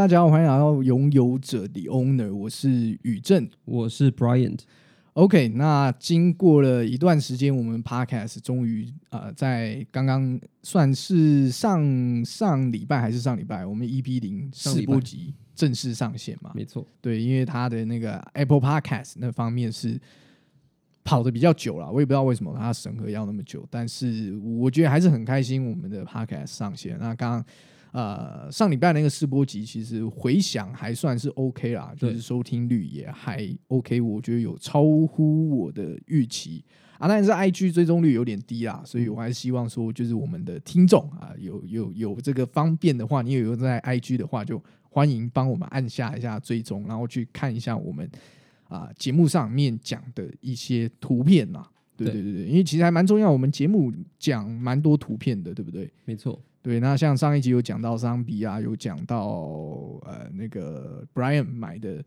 [0.00, 3.46] 大家好，欢迎来到拥有者的 Owner，我是宇正。
[3.66, 16.50] 我是 Bryant，OK，那经过了一段时间，我们 Podcast 终于呃在刚刚算是上上礼拜还是上礼拜，我们 EP 零试播集正式上线嘛？
[16.54, 20.00] 没错，对，因为它的那个 Apple Podcast 那方面是
[21.04, 26.96] 跑的比较久了，我也不知道为什么它审核要那么久，但是我觉得还是很开心，我们的 Podcast 上线。
[26.98, 27.44] 那刚刚
[27.92, 36.64] 呃上礼拜那个试播集，其实回响还算是 OK 啦，就是收听率也还 OK，我觉得有超乎我的预期。
[36.98, 48.06] 啊，但是 IG 追踪率有点低啦，所以我还是希望说，就是我们的听众啊，有有有这个方便的话，你有在 IG 的话，就欢迎帮我们按下一下追踪，然后去看一下我们
[48.68, 51.66] 啊节目上面讲的一些图片啦。
[51.96, 55.90] 对对对对对，因为其实还蛮重要，我们节目讲蛮多图片的，对不对？
[56.04, 59.26] 没错，对，那像上一集有讲到桑比亚，有讲到
[60.02, 62.04] 呃那个 Brian 买的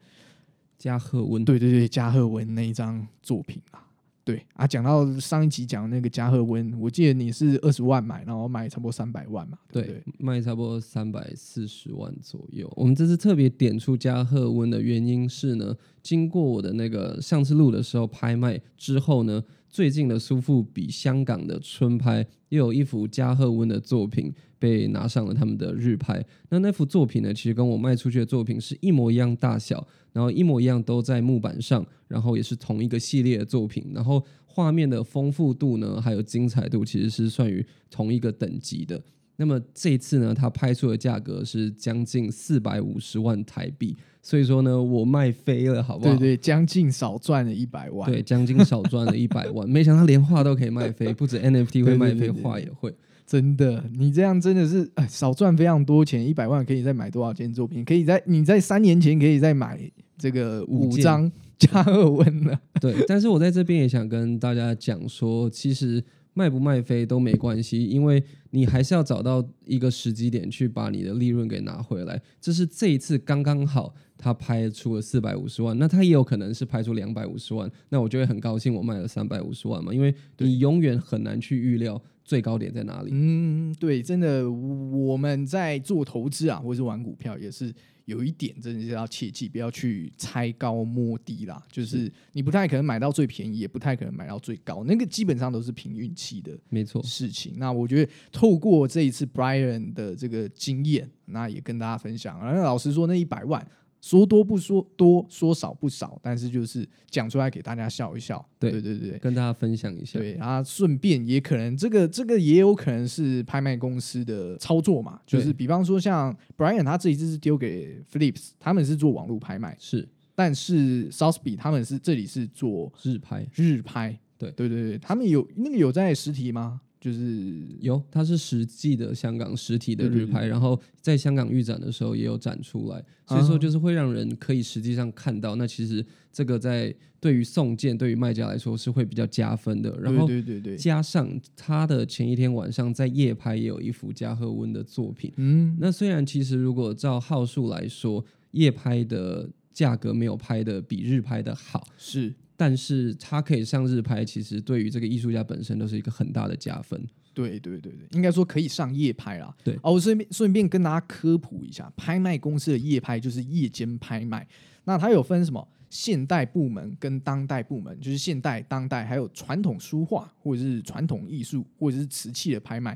[0.78, 3.88] 加贺温，对对对，加贺文那一张作品啊，
[4.24, 12.72] 对啊，讲到上一集讲那个加贺温，我记得你是二十万买，然后买差不多三百万嘛，对不对对？，卖差不多三百四十万左右。
[12.76, 26.24] 我们这次特别点出加贺温的原因是呢，经过我的那个上次录的时候拍卖之后呢，最近的苏富比香港的春拍又有一幅加贺温的作品被拿上了他们的日拍。
[26.50, 39.02] 那那幅作品呢，其实跟我卖出去的作品是一模一样大小，然后一模一样都在木板上，然后也是同一个系列的作品，然后画面的丰富度呢，还有精彩度其实是算于同一个等级的。
[39.36, 46.16] 那么这一次呢，它拍出的价格是将近四百五十万台币，所以说呢，我卖飞了，好不好？
[46.16, 48.10] 对对，将近少赚了一百万。
[48.12, 52.94] 对，将近少赚了一百万，没想到连画都可以卖飞，不止 NFT 会卖飞，画也会。
[53.26, 57.84] 真的，你这样真的是、哎、少赚非常多钱，一百万可以再买多少件作品？
[57.84, 59.80] 可以在你在三年前可以再买
[60.18, 62.60] 这个五张 加二温了。
[62.80, 72.22] 对，但是我在这边也想跟大家讲说，其实卖不卖飞都没关系，因为你还是要找到一个时机点去把你的利润给拿回来。
[72.42, 83.10] 这是这一次刚刚好，他拍出了四百五十万，那他也有可能是拍出两百五十万，那我就会很高兴，我卖了三百五十万嘛，因为你永远很难去预料最高点在哪里。
[83.14, 87.74] 嗯，对，真的，我们在做投资啊，或是玩股票，也是
[88.06, 91.62] 有一点真的是要切记，不要去猜高摸低啦。
[91.72, 97.54] 就是你不太可能买到最便宜，也不太可能买到最高，那个基本上都是凭运气的没错，事情。
[97.58, 102.40] 那我觉得透过这一次 Brian 的这个经验，那也跟大家分享。
[102.42, 103.66] 那老实说，那一百万
[104.04, 108.46] 说多不说多，说少不少，但是就是讲出来给大家笑一笑。
[108.60, 109.18] 对对对对。
[109.18, 110.20] 跟大家分享一下。
[110.20, 120.06] 对啊，顺便也可能这个这个也有可能是拍卖公司的操作嘛，就是比方说像 Brian 他这一次是丢给 Philips，他们是做网络拍卖，是
[120.36, 126.82] 但是 Southby 他们是这里是做日拍，日拍，对对对对，他们有那个有在实体吗？
[127.04, 135.58] 就是有，它是实际的香港实体的日拍，然后在香港预展的时候也有展出来，所以啊说就是会让人可以实际上看到。
[135.58, 139.94] 那其实这个在对于送件对于卖家来说是会比较加分的。
[140.00, 145.30] 然后对对对对，加上他的前一天晚上在夜拍也有一幅加贺温的作品。
[145.36, 157.02] 嗯，那虽然其实如果照号数来说，夜拍的价格没有拍的比日拍的好，是但是它可以上日拍，其实对于这个艺术家本身都是一个很大的加分。
[157.34, 159.52] 对对对对，应该说可以上夜拍啦。
[159.64, 164.48] 对哦，我顺便顺便跟大家科普一下，拍卖公司的夜拍就是夜间拍卖。
[164.84, 172.96] 那它有分什么现代部门跟当代部门，就是现代、当代，还有传统书画或者是传统艺术或者是瓷器的拍卖。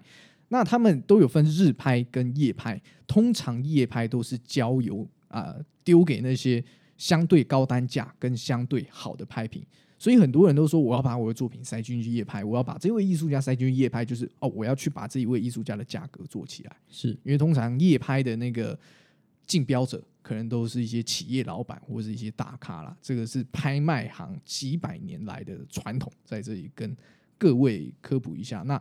[0.49, 6.63] 那他们都有分日拍跟夜拍，通常夜拍都是交由啊、丢给那些
[6.97, 9.65] 相对高单价跟相对好的拍品。
[9.99, 16.75] 所以很多人都说，我要把我的作品塞进去夜拍，我要把这位艺术家塞进去夜拍，就是哦，我要去把这一位艺术家的价格做起来。
[16.87, 18.77] 是因为通常夜拍的那个
[19.47, 22.95] 竞标者，可能都是一些企业老板或是一些大咖啦。
[23.01, 26.95] 这个是拍卖行几百年来的传统，在这里跟
[27.39, 28.61] 各位科普一下。
[28.67, 28.79] 那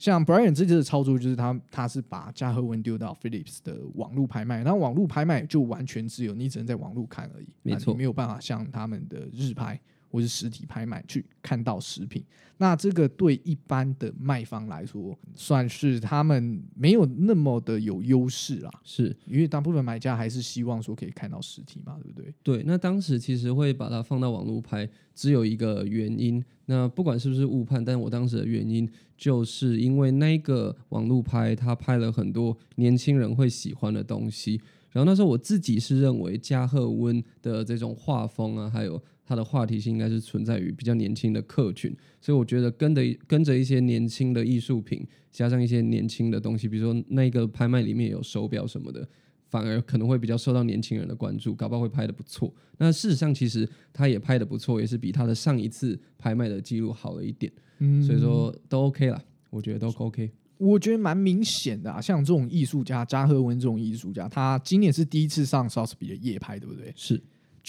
[0.00, 7.94] 像 Brian 这次的操作，就是他他是把加贺文丢到 Philips 的网络拍卖，然后网络拍卖就完全自由你只能在网络看而已，没错。
[7.94, 9.78] 没有办法像他们的日拍
[10.10, 12.24] 或是实体拍卖去看到实品。
[12.58, 22.34] 那这个对一般的卖方来说，算是他们没有那么的有优势啦，是，因为大部分买家还是希望说可以看到实体嘛，对不对？
[22.42, 22.62] 对。
[22.66, 26.44] 那当时其实会把它放到网络拍，只有一个原因。
[26.66, 28.86] 那不管是不是误判，但我当时的原因
[29.16, 34.60] 就是因为那个网络拍，他拍了很多年轻人会喜欢的东西。
[34.90, 49.08] 然后那时候我自己是认为加贺温的这种画风啊，还有它的话题性，应该是存在于比较年轻的客群，所以我觉得跟着跟着一些年轻的艺术品，加上一些年轻的东西，比如说那个拍卖里面有手表什么的。
[49.48, 52.54] 反而可能会比较受到年轻人的关注，搞不好会拍的不错。
[52.78, 57.52] 那事实上，其实他也拍的不错，也是比他的上一次拍卖的记录好了一点。
[57.80, 60.30] 嗯，所以说都 OK 了，我觉得都 OK。
[60.56, 66.92] 我觉得蛮明显的啊，像这种艺术家扎赫文这种艺术家，他今年是第一次上 h b y 的夜拍，对不对？
[66.94, 67.20] 是，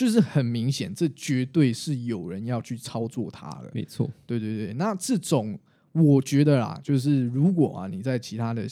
[0.05, 3.71] 就是很明显，这绝对是有人要去操作它的。
[3.73, 4.73] 没错，对对对。
[4.73, 5.59] 那这种
[5.91, 8.67] 我觉得啦，就是如果啊你在其他的。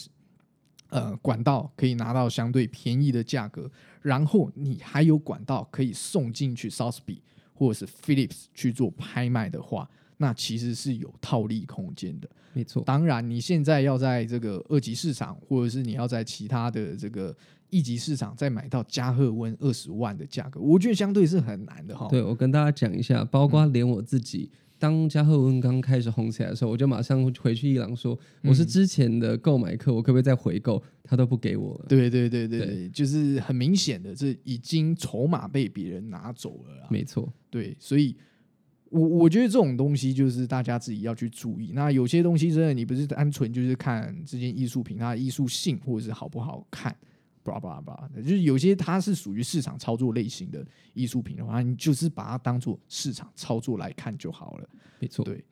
[0.91, 3.69] 呃，管道可以拿到相对便宜的价格，
[4.01, 7.21] 然后你还有管道可以送进去 s o t h b
[7.53, 9.87] 或者是 Philips 去做拍卖的话，
[10.17, 12.27] 那其实是有套利空间的。
[12.53, 17.37] 没错，当然你现在要在这个二级市场，或者是你要在其他的这个
[17.69, 22.07] 一级市场再买到加贺温二十万的价格，我觉得相对是很难的哈。
[22.09, 24.49] 对我跟大家讲一下，包括连我自己。
[24.81, 31.85] 当加贺温刚开始红起来的时候，我就马上回去伊朗说：“我是之前的购买客，我可不可以再回购？”他都不给我了。
[31.89, 36.87] 对对对对，就是很明显的，这已经筹码被别人拿走了。
[36.89, 38.15] 没错，对，所以
[38.85, 41.71] 我我觉得这种东西就是大家自己要去注意。
[41.73, 46.95] 那有些东西真的，你不是单纯就是看这件艺术品它的艺术性或者是好不好看。
[47.43, 54.69] 叭叭叭的，就是有些它是属于市场操作类型的艺术品的话，你就是把它当做市场操作来看就好了。
[54.99, 55.43] 没错，对，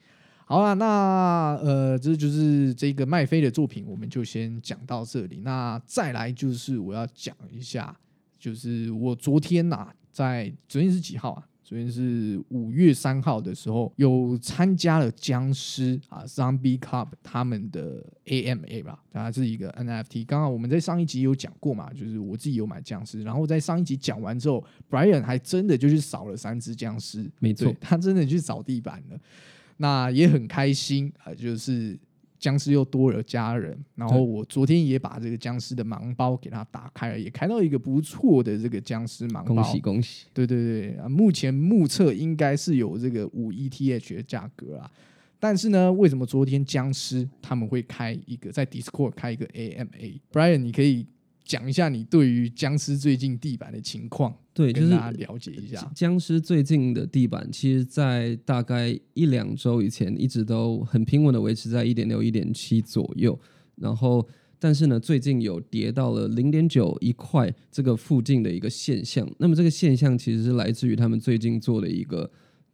[0.46, 5.42] 好了，那呃，这就是这个麦飞的作品，我们就先讲到这里。
[5.44, 7.98] 那再来就是我要讲一下，
[8.38, 11.48] 就是我昨天呐，在昨天是几号啊？
[11.68, 20.26] 昨天是五月三号的时候，有参加了僵尸啊 Zombie Club 他们的 AMA 吧，它是一个 NFT。
[20.26, 29.20] 刚刚我们在上一集有讲过嘛，就是我自己有买僵尸，然后在上一集讲完之后，Brian 还真的就去扫了三只僵尸，没错，他真的去扫地板了，
[29.76, 32.00] 那也很开心啊，就是。
[32.40, 39.56] 僵尸又多了家人，然后我昨天也把这个僵尸的盲包给它打开了，也开到一个不错的这个僵尸盲包。
[39.56, 40.26] 恭喜恭喜！
[40.34, 44.92] 对对对啊，目前目测应该是有这个五 ETH 的价格啊。
[45.40, 51.06] 但是呢，为什么昨天僵尸他们会开一个在 Discord 开一个 AMA？Brian，你可以
[51.48, 54.36] 讲一下你对于僵尸最近地板的情况。
[54.54, 63.40] 对，就是大家了解一下僵尸最近的地板，其实，在大概一两周以前，一直都很平稳的维持在一点六、一点七左右。
[63.76, 64.28] 然后，
[64.60, 69.30] 但是呢，最近有跌到了零点九一块这个附近的一个现象。
[69.38, 72.30] 那么，这个现象其实是来自于他们最近做的一个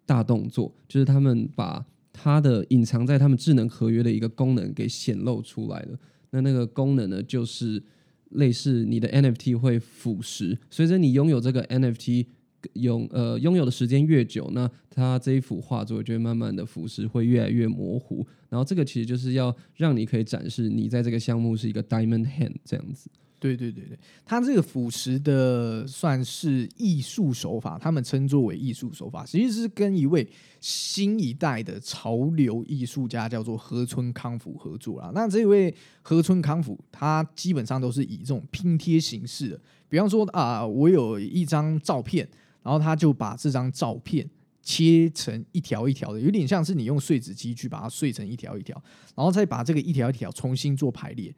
[0.06, 6.00] 大动作，就是他们把它的隐藏在他们智能合约的一个功能给显露出来了。
[6.32, 7.84] 那那个功能呢，就是。
[8.34, 12.26] 类似你的 NFT 会腐蚀，随着你拥有这个 NFT
[12.74, 18.26] 拥呃拥有的时间越久，那它这一幅画作就会慢慢的腐蚀，会越来越模糊。
[18.50, 23.10] 然后这个其实就是要让你可以展示你在这个项目是一个 Diamond Hand 这样子。
[23.44, 30.26] 对对对对，它这个腐蚀的算是艺术手法，他们称作为艺术手法，实际是跟一位
[30.62, 35.12] 新一代的潮流艺术家叫做河村康辅合作啦。
[35.14, 42.26] 那这位河村康辅，他基本上都是以这种拼贴形式的，比方说啊，我有一张照片，
[42.62, 44.26] 然后他就把这张照片
[44.62, 48.82] 切成一条一条的，有点像是你用碎纸机去把它碎成一条一条，
[49.14, 51.36] 然后再把这个一条一条重新做排列。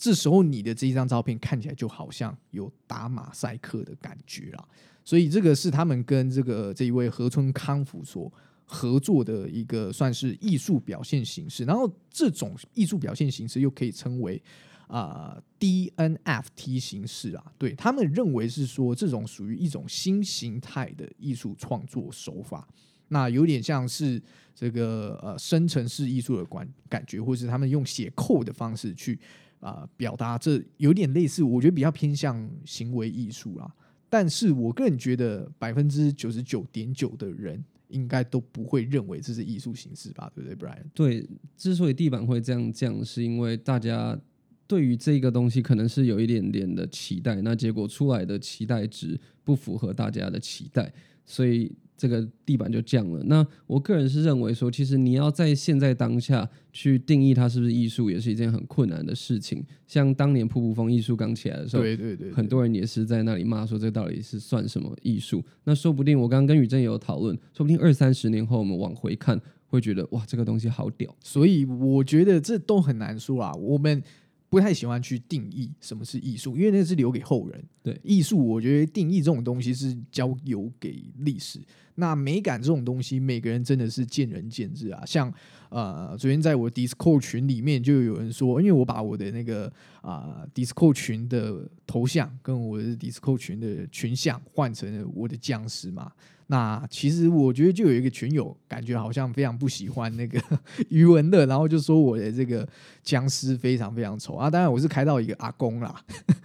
[0.00, 4.68] 这时候你的这一张照片看起来就好像有打马赛克的感觉了，
[5.04, 8.32] 所以这个是他们跟这个这一位河村康辅所
[8.64, 11.64] 合作的一个算是艺术表现形式。
[11.64, 14.40] 然后这种艺术表现形式又可以称为
[14.86, 22.68] 啊 DNFT 形式啊，对他们认为是说这种属于一种新形态的艺术创作手法，
[23.08, 24.22] 那有点像是
[24.54, 29.18] 这个呃生成式艺术的感感觉，或是他们用写扣的方式去。
[29.60, 33.72] 啊，表达这有点类似，我觉得比较偏向行为艺术啦。
[34.08, 40.30] 但是我个人觉得百分之九十九点九的人应该都不会认为这是艺术形式吧？
[40.34, 40.84] 对不对，Brian？
[40.94, 44.18] 对，之所以地板会这样降，是因为大家
[44.66, 50.92] 对于这个东西可能是有一点点的期待，那结果出来的期待值不符合大家的期待，
[51.28, 51.70] 所以。
[52.00, 53.20] 这个地板就降了。
[53.24, 59.66] 那我个人是认为说，其实你要在现在当下去定义它是不是艺术，也是一件很困难的事情。
[59.84, 65.44] 像当年瀑布风艺术刚起来的时候，对对对，很多人也是在那里骂说，这到底是算什么艺术？
[65.64, 71.12] 那说不定我刚刚跟宇正也有讨论，说不定二三十年后我们往回看，会觉得哇，这个东西好屌。
[71.18, 73.52] 所以我觉得这都很难说啊。
[73.54, 74.00] 我们
[74.48, 77.64] 不太喜欢去定义什么是艺术，因为那是留给后人。
[77.82, 81.60] 对艺术，我觉得定义这种东西是交由给历史。
[81.96, 85.04] 那美感这种东西，每个人真的是见仁见智啊。
[85.04, 85.32] 像
[85.68, 96.12] 呃，昨天在我 Discord 群里面就有人说，因为我把我的那个啊、Discord 群的头像跟我的 Discord 群的群像换成了我的僵尸嘛。
[96.50, 100.42] 那其实我觉得就有一个群友感觉好像非常不喜欢那个
[100.88, 102.66] 余文乐，然后就说我的这个
[103.02, 104.48] 僵尸非常非常丑啊。
[104.48, 106.02] 当然我是开到一个阿公啦，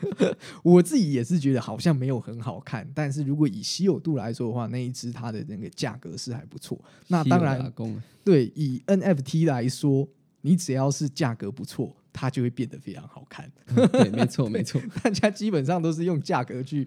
[0.61, 6.77] 我自己也是觉得好像没有很好看，但是如果以稀有度来说的话，那一只它的那个价格是还不错。
[7.07, 7.71] 那当然
[8.25, 10.05] 对，以 NFT 来说，
[10.41, 13.49] 你只要是价格不错，它就会变得非常好看。
[13.93, 16.85] 对，没错没错， 大家基本上都是用价格去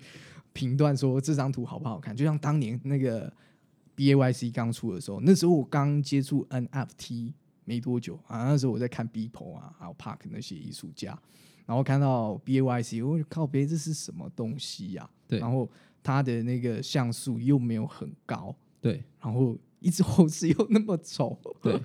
[0.57, 3.31] 评断说这张图好不好看，就像当年那个
[3.95, 7.35] B A Y C 刚出的时候，那时候我刚接触 NFT
[7.67, 11.19] 没多久啊，那时候我在看 Beeple 啊，还有 Park 那些艺术家，
[11.67, 15.39] 然后看到 B A Y C，我就靠别这是什么东西呀、对。
[15.39, 15.71] 然后
[16.03, 19.05] 它的那个像素又没有很高，对。
[19.21, 21.79] 然后一只猴子又那么丑，对。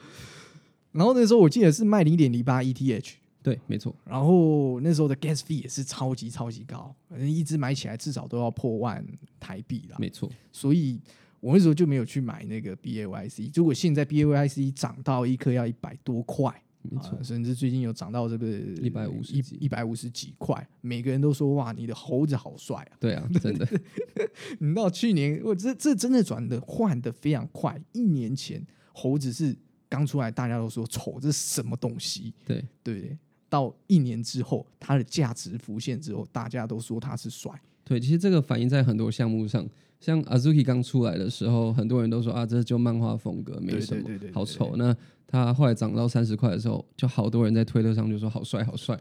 [0.93, 9.05] 然后那时候我记得是卖零点零八 ETH，对，没错，然后那时候的 gas fee 也是超级超级高，反正一只买起来至少都要破万
[9.39, 9.97] 台币啦。
[9.99, 10.99] 没错，所以
[11.39, 13.51] 我那时候就没有去买那个 BAYC。
[13.55, 18.47] 如果现在 BAYC 涨到一颗要一百多块，没错啊，甚至最近有涨到这个
[18.81, 22.93] 一百五十几一百五十几块，每个人都说哇，你的猴子好帅啊！
[22.99, 23.67] 对啊，真的，
[24.59, 29.55] 你到去年，我这这真的转的换的非常快，一年前猴子是
[29.89, 32.33] 刚出来，大家都说丑，这是什么东西？
[32.45, 33.17] 对对？
[33.51, 37.51] 到一年之后，它的价值浮现之后，大家都说它是帅。
[37.83, 39.67] 对，其实这个反映在很多项目上，
[39.99, 44.77] 像 Azuki 刚出来的时候，很多人都说啊，这就漫画风格，没什么，对对对对好丑。
[44.77, 44.95] 那
[45.27, 48.97] 他后来涨到三十块的时候，就好多人在推特上就说好帅，好帅。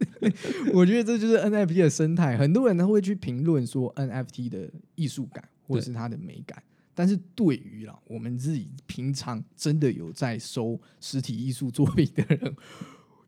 [0.74, 6.62] 我觉得这就是 NFT 的生态，很多人他会去评论说 NFT 的艺术感或者是它的美感。
[6.94, 12.56] 但是对于啦，我们自己平常真的有在收实体艺术作品的人，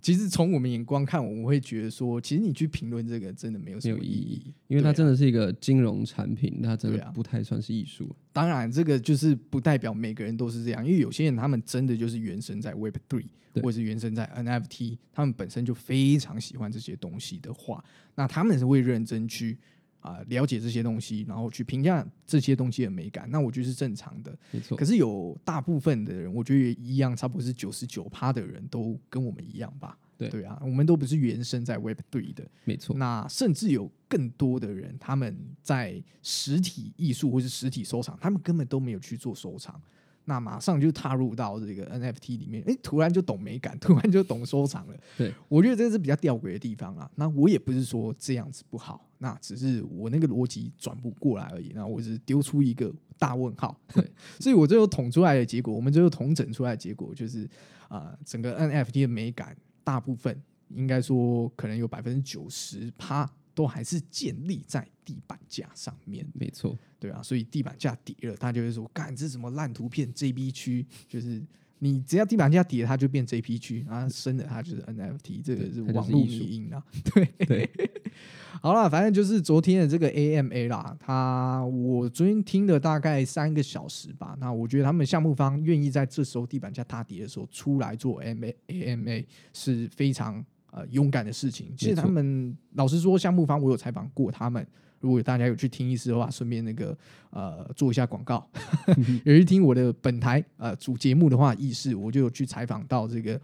[0.00, 8.08] 其实从我们眼光看，我们会觉得说，其实你去评论这个真的没有什么意义，因为它真的是一个金融产品，它真的不太算是艺术。
[8.32, 13.26] 当然，这个就是不代表每个人都是这样，因为有些人他们真的就是原生在 Web Three，
[13.56, 19.58] 或者是原生在 NFT，他们本身就非常喜欢这些东西的话，那他们是会认真去
[20.00, 23.28] 啊、了解这些东西，然后去评价这些东西的美感。
[23.30, 24.36] 那我觉得是正常的。
[24.50, 29.98] 没错可，是有大部分的人，我觉得也一样，差不多是九十九趴的人都跟我们一样吧。
[30.16, 39.80] 对对啊，我们都不是原生在 Web Three 的，没错，那甚至有更多的人，他们在实体艺术或是实体收藏，他们根本都没有去做收藏，
[40.26, 44.94] 那马上就踏入到这个 NFT 里面，哎，突然就懂美感， 突然就懂收藏了。
[45.16, 47.10] 对，我觉得这是比较吊诡的地方啊。
[47.14, 51.70] 那我也不是说这样子不好，那只是我那个逻辑转不过来而已。
[51.74, 53.78] 那我只是丢出一个大问号。
[53.94, 54.10] 对，
[54.40, 57.48] 所以我最后统出来的结果，我们最后统整出来的结果就是，
[57.88, 66.26] 啊、整个 NFT 的美感大部分应该说可能有百分之九十趴都还是建立在地板价上面。
[66.32, 71.42] 没错，对啊，所以地板价跌了，他就会说：“干，这是什么烂图片？JB 区就是
[71.82, 76.82] 你只要地板价跌，它就变 JPG，然后升的它就是 NFT，这个是网络艺术迷因啊。
[77.12, 77.70] 对对，
[78.60, 84.36] 好了，反正就是昨天的这个 AMA 啦，他我昨天听了大概三个小时吧。
[84.38, 91.74] 那我觉得他们项目方愿意在这时候地板价大跌的时候出来做 AMA AMA 是非常呃勇敢的事情。
[91.76, 94.66] 其实他们老实说，项目方我有采访过他们。
[95.00, 96.96] 如果大家有去听意思的话，顺便那个
[97.30, 98.48] 呃做一下广告。
[99.24, 103.40] 有去听我的本台呃主节目的话，意识我就有去采访到这个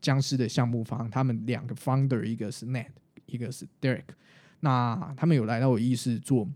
[0.00, 2.86] 僵尸的项目方，他们两个 founder，一个是 Ned，
[3.26, 4.04] 一个是 Derek。
[4.60, 6.48] 那他们有来到我意思做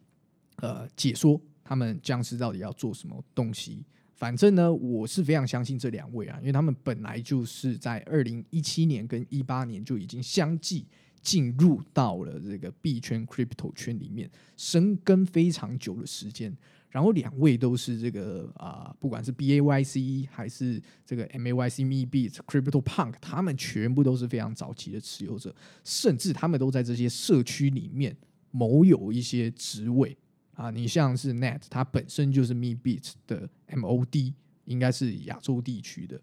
[0.56, 3.84] 呃解说，他们僵尸到底要做什么东西。
[4.14, 10.86] 反正呢，我是非常相信这两位啊，因为他们本来就是在二零一七年跟一八年就已经相继
[11.22, 16.56] 进入到了这个币圈 crypto 圈里面，深耕非常久的时间。
[16.90, 28.16] 然后两位都是这个啊、不管是 B A Y C 还是这个 M A Y C Me Beat Crypto Punk，他们全部都是非常早期的持有者，甚至他们都在这些社区里面
[28.50, 30.16] 某有一些职位
[30.54, 30.70] 啊。
[30.70, 34.32] 你像是 Net，它本身就是 Me Beat 的 M O D，
[34.64, 36.18] 应该是亚洲地区的。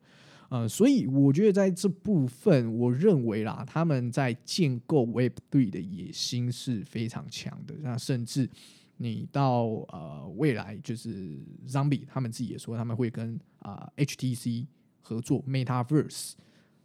[0.50, 7.76] 呃，所以我觉得在这部分，我认为啦，他们在建构 Web Three 的野心是非常强的。
[7.82, 8.50] 那甚至
[8.98, 14.68] 你到呃未来，就是 Zombie 他们自己也说他们会跟啊、HTC
[15.02, 16.34] 合作 Metaverse，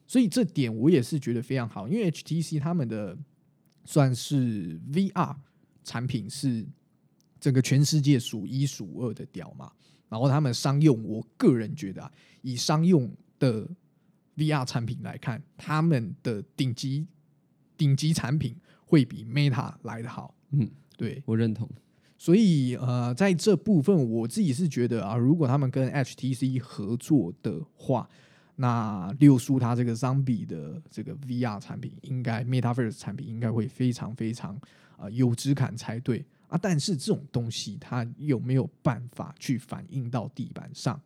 [0.06, 3.16] 所以这点我也是觉得非常好，因为 HTC 他们的
[3.84, 5.36] 算是 VR
[5.84, 6.66] 产品是
[7.38, 9.70] 整个全世界数一数二的屌嘛。
[10.08, 12.10] 然后他们商用，我个人觉得啊，
[12.42, 13.08] 以商用
[13.40, 13.68] 的
[14.36, 17.08] VR 产品来看，他们的顶级
[17.76, 20.32] 顶级产品会比 Meta 来的好。
[20.50, 21.68] 嗯，对，我认同。
[22.16, 28.08] 所以呃，在这部分我自己是觉得啊，如果他们跟 HTC 合作的话，
[28.56, 34.60] 那六叔他这个 Zombie 的这个 VR 产品，应该 MetaVerse 产品应该会非常非常
[34.98, 36.58] 啊有质感才对啊。
[36.60, 41.00] 但是这种东西它有没有办法去反映到地板上，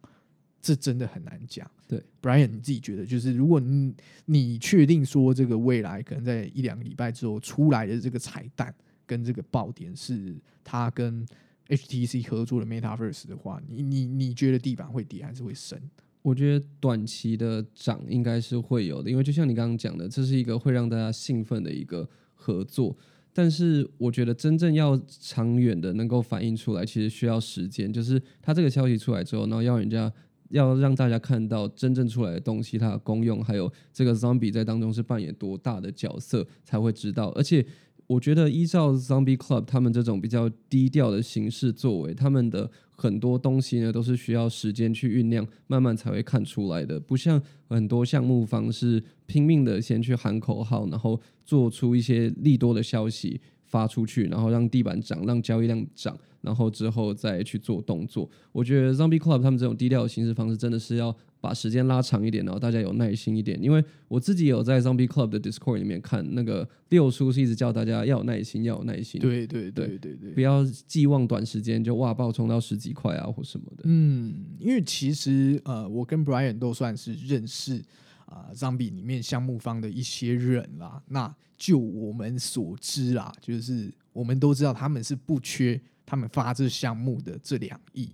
[0.65, 1.71] 这真的很难讲。
[1.87, 3.95] 对，Brian 你自己觉得，就是如果你
[4.25, 8.75] 你确定说这个未来可能在一两个礼拜之后出来的这个彩蛋。
[9.07, 11.27] 跟这个爆点是它跟
[11.69, 15.79] HTC 合作的 MetaVerse 的话，你你你觉得地板会跌还是会升？
[16.23, 22.97] 我觉得短期的涨应该是会有的，因为就像你刚刚讲的，这是一个会让大家兴奋的一个合作。
[23.35, 27.93] 但是我觉得真正要长远的能够反映出来，其实需要时间。
[27.93, 30.11] 就是它这个消息出来之后，然后要人家
[30.51, 37.29] 要让大家看到真正出来的东西，它的功用，还有这个 Zombie 在当中是扮演多大的角色，才会知道。
[37.37, 37.65] 而且。
[38.07, 47.01] 我觉得依照 Zombie Club 他们这种比较低调的形式作为，他们的很多东西呢都是需要时间去酝酿，慢慢才会看出来的。
[47.01, 53.41] 不像很多项目方是拼命的先去喊口号，然后做出一些利多的消息
[53.75, 58.31] 发出去，然后让地板涨，让交易量涨，然后之后再去做动作。
[58.53, 61.13] 我觉得 Zombie Club 他们这种低调的行事方式真的是要。
[61.45, 69.21] 把时间拉长一点，然后大家有耐心一点，因为我自己有在 Zombie Club 的 Discord 里面看，那个六叔是一直叫大家要有耐心，要有耐心。
[69.21, 73.83] 对对对对对，不要寄望短时间就哇爆冲到十几块啊或什么的。
[73.85, 77.85] 嗯，因为其实呃，我跟 Brian 都算是认识
[78.25, 81.03] 啊 Zombie 里面项目方的一些人啦。
[81.09, 88.11] 那就我们所知啦，就是我们都知道他们是不缺他们发这项目的这两亿，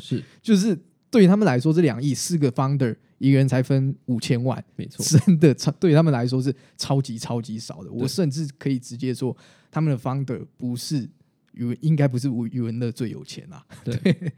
[0.00, 0.78] 是 就是。
[1.12, 7.90] 对于他们来说，这两亿四个 founder 一个人才分五千万，没错，真的超对他们来说是超级超级少的。
[7.90, 9.36] 我甚至可以直接说，
[9.72, 11.10] 他们的 founder 不是
[11.54, 13.66] 语应该不是语文的最有钱啊。
[13.82, 14.32] 对，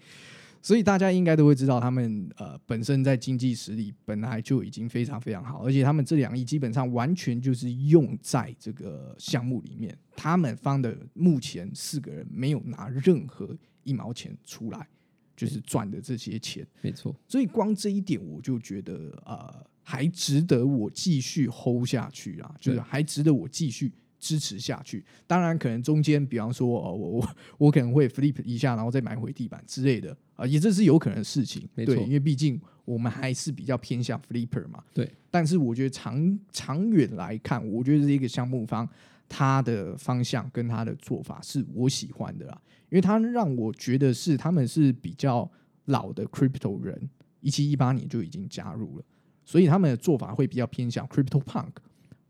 [0.62, 9.94] 所以大家应该都会知道，他们呃本身在经济实力本来就已经非常非常好，而且他们这两亿基本上完全就是用在这个项目里面。
[10.16, 14.86] 他们 founder 目前四个人没有拿任何一毛钱出来。
[15.34, 17.12] 就是赚的这些钱，没错。
[17.26, 23.90] 所以光这一点，我就觉得呃，还值得我继续 hold 下去啊，就是还值得我继续
[24.22, 25.04] 支持下去。
[25.26, 31.68] 当然，可能中间，比方说，哦，我我 我可能会 flip 一下，然后再买回地板之类的啊，也这是有可能的事情。
[31.74, 34.82] 没错，因为毕竟我们还是比较偏向 flipper 嘛。
[34.94, 35.10] 对。
[35.28, 38.88] 但是我觉得长长远来看，我觉得这个项目方
[39.28, 42.62] 他的方向跟他的做法是我喜欢的啦。
[42.90, 45.50] 因为他让我觉得是他们是比较
[45.86, 49.04] 老的 crypto 人，一七一八年就已经加入了，
[49.44, 51.72] 所以他们的做法会比较偏向 crypto punk，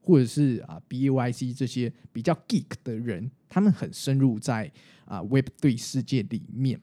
[0.03, 4.71] 或者是啊 B A Y C 这些比较 geek 的人，他们很深入在
[5.07, 6.79] 啊 Web 对世界里面，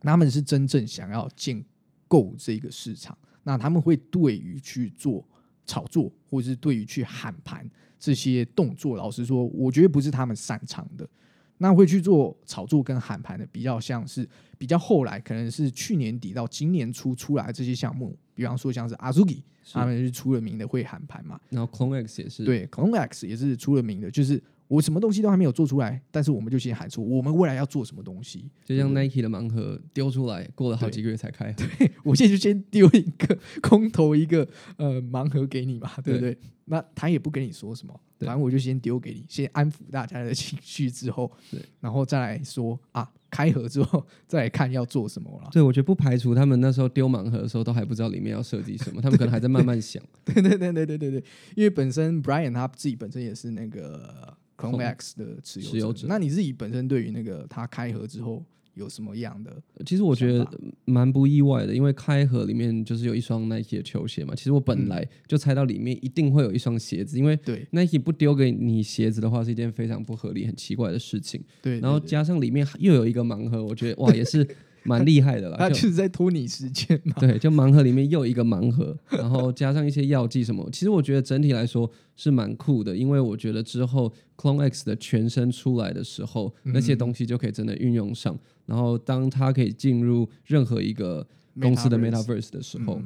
[0.00, 1.64] 他们是真正想要建
[2.06, 5.26] 构这个市场，那他们会对于去做
[5.66, 11.08] 炒作，或者是对于去喊盘这些动作，老实说，我觉得不是他们擅长的。
[11.58, 19.42] 那会去做炒作跟喊盘的，比较像是比较后来，可能是去年底到今年初出来这些项目，比方说像是 Azuki，
[19.72, 21.40] 他们是出了名的会喊盘嘛。
[21.50, 28.50] 然后 Clone X 也是，对，Clone X 也是出了名的，就是我什么东西都还没有做出来，但是我们就先喊出我们未来要做什么东西。
[28.64, 31.52] 就像 Nike 的盲盒丢出来，过了好几个月才开。
[31.52, 36.36] 对 我现在就先丢一个空投一个呃盲盒给你嘛，对不对？
[36.64, 38.00] 那他也不跟你说什么。
[38.20, 45.48] 反正我就先丢给你，先安抚大家的情绪之后，对，然后再来说啊，开盒之后再来看要做什么了。
[45.50, 50.00] 对，我觉得不排除他们那时候丢盲盒的时候都还不知道里面要设计什么， 他们可能还在慢慢想。
[50.24, 51.24] 对 对对对对对对，
[51.56, 58.44] 因为本身 Brian 他自己本身也是那个 Chrome X 的持有者，那你自己本身对于那个他开盒之后。
[58.74, 59.54] 有什么样的？
[59.84, 60.46] 其实我觉得
[60.84, 64.34] 蛮不意外的，因为开盒里面就是有一双 Nike 的球鞋嘛。
[64.34, 67.38] 其实我本来就猜到里面一定会有一双鞋子，因为
[67.70, 71.42] Nike 不丢给你鞋子的话是一件非常不合理、很奇怪的事情。
[71.60, 74.46] 对，然后加上里面又有一个盲盒，我觉得哇，也是。
[74.84, 77.14] 蛮厉害的啦，他就是在拖你时间嘛。
[77.18, 88.38] 对，就盲盒里面又一个盲盒，然后加上一些药剂什么，其实我觉得整体来说是蛮酷的，因为我觉得之后 Clone X 的全身出来的时候，那些东西就可以真的运用上。
[88.66, 91.26] 然后当它可以进入任何一个
[91.60, 93.00] 公司的 Metaverse 的时候，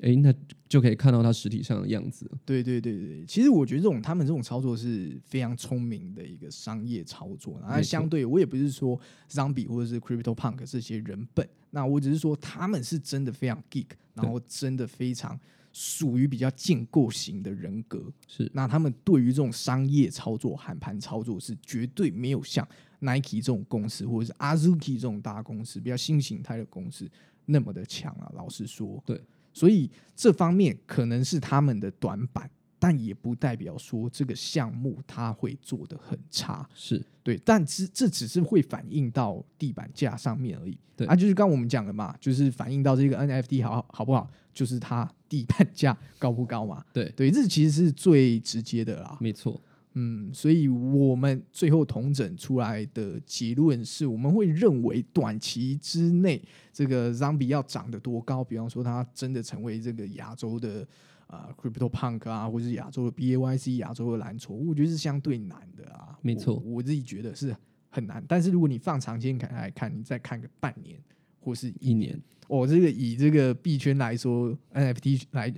[0.00, 0.34] 诶，那
[0.68, 2.30] 就可以看到它实体上的样子。
[2.44, 7.60] 对对对对，其实我觉得这种他们这种操作是非常聪明的一个商业操作。
[7.62, 8.98] 那相对我也不是说
[9.30, 15.38] Zombie 或者是 Crypto Punk 这些人笨，那我只是说他们是真的非常 geek，然后真的非常
[15.72, 18.02] 属于比较建构型的人格。
[18.26, 22.66] 是那他们对于这种商业操作、喊盘操作是绝对没有像
[23.00, 27.06] Nike 这种公司或者是 Azuki 这种大公司比较新形态的公司
[27.44, 28.30] 那么的强啊。
[28.34, 29.20] 老实说，对，
[29.52, 36.68] 所以这方面可能是他们的短板，但也不代表说这个项目它会做得很差。
[36.74, 40.78] 是，对，但只这只是会反映到地板价上面而已。
[40.96, 46.84] 对啊，就是刚刚我们讲的嘛，就是反映到这个 NFT 好好不好，就是它地板价高不高嘛。
[46.92, 49.16] 对，对，这其实是最直接的啦。
[49.20, 49.58] 没错，
[49.94, 56.40] 嗯，所以我们最后统整出来的结论是，我们会认为短期之内
[56.72, 60.86] 这个 Zombie 要涨得多高，比方说它真的成为这个亚洲的
[61.26, 66.16] 啊、呃 Crypto Punk 啊，或者是亚洲的 BAYC、亚洲的蓝筹，我觉得是相对难的啊。
[66.22, 67.54] 没错我我自己觉得是
[67.88, 68.24] 很难。
[68.28, 71.00] 但是如果你放长线看来看，你再看个半年
[71.40, 75.52] 或是一年哦，这个以这个币圈来说，NFT 来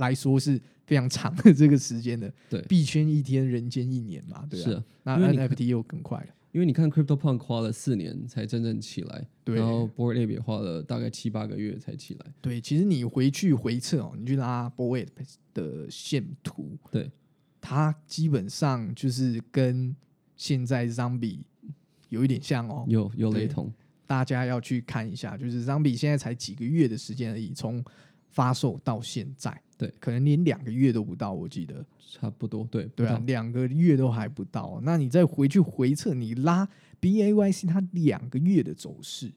[0.00, 2.32] 来说是非常长的这个时间的。
[2.48, 4.84] 对币圈一天，人间一年嘛，对是啊。
[5.04, 12.60] 啊，那 NFT 又更快了，因为你看 Crypto Punk 花了四年才真正起来，对然后 Board Ape 也花了大概七八个月才起来，对。
[12.60, 15.06] 其实你回去回测哦，你去拉 b o y
[15.54, 17.10] 的线图，对，
[17.60, 19.94] 它基本上就是跟
[20.36, 21.40] 现在 Zombie
[22.08, 22.84] 有一点像哦。
[22.88, 23.72] 有有雷同，
[24.06, 27.82] 大家要去看一下，就是 Zombie 现在才几个月的时间而已，从
[28.28, 31.82] 发售到现在，对，可能连两个月都不到，我记得。
[32.12, 36.68] 差不多，对对啊，两个月都还不到，那你再回去回测，你拉
[37.00, 39.30] BAYC 它两个月的走势，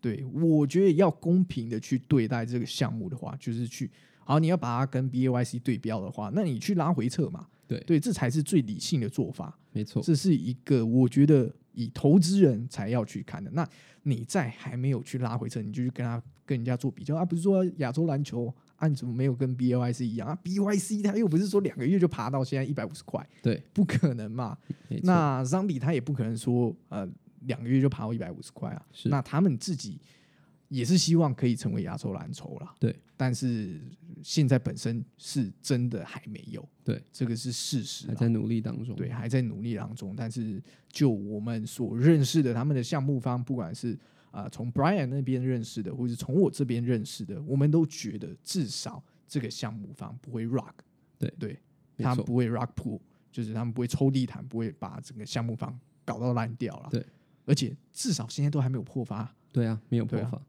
[0.00, 3.90] 对我觉得要公平的去对待这个项目的话，就是去
[4.24, 13.50] 好，你要把它跟 BAYC 对标的话，那你去拉回测嘛，对对，这才是最理性的做法，没错，这是一个我觉得以投资人才要去看的。
[13.52, 13.68] 那
[14.02, 18.50] 你在还没有去拉回测，你就去跟他跟人家做比较啊，不是说亚洲篮球。
[18.78, 24.56] 啊，你怎么没有跟 BYC 一样啊？BYC 它又不是说两个月就爬到现在一百五十块，对，不可能嘛。
[25.02, 27.06] 那 Zombie 他也不可能说呃
[27.42, 28.86] 两个月就爬到一百五十块啊。
[28.92, 30.00] 是那他们自己
[30.68, 32.74] 也是希望可以成为亚洲蓝筹啦。
[32.78, 33.80] 对，但是
[34.22, 38.10] 现在本身是真的还没有，对，这个是事实啊。
[38.10, 40.14] 还在努力当中，对，还在努力当中。
[40.16, 43.98] 但是就我们所认识的他们的项目方，不管是
[44.30, 50.72] 啊、从 Brian 那边认识的，或者从我这边认识的，我们都觉得至少这个项目方不会 rock，
[51.18, 51.58] 对对，
[51.98, 53.00] 他们不会 rock pool，
[53.32, 56.88] 就是他们不会抽地毯，不会把整个项目方搞到烂掉了。
[56.90, 57.04] 对，
[57.44, 59.34] 而且至少现在都还没有破发。
[59.50, 60.42] 对啊，没有破发啊，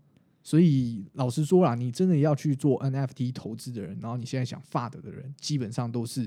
[0.44, 6.26] 所以老实说啦，你真的要去做 NFT 投资的人，然后你现在想 FAD 的人，基本上都是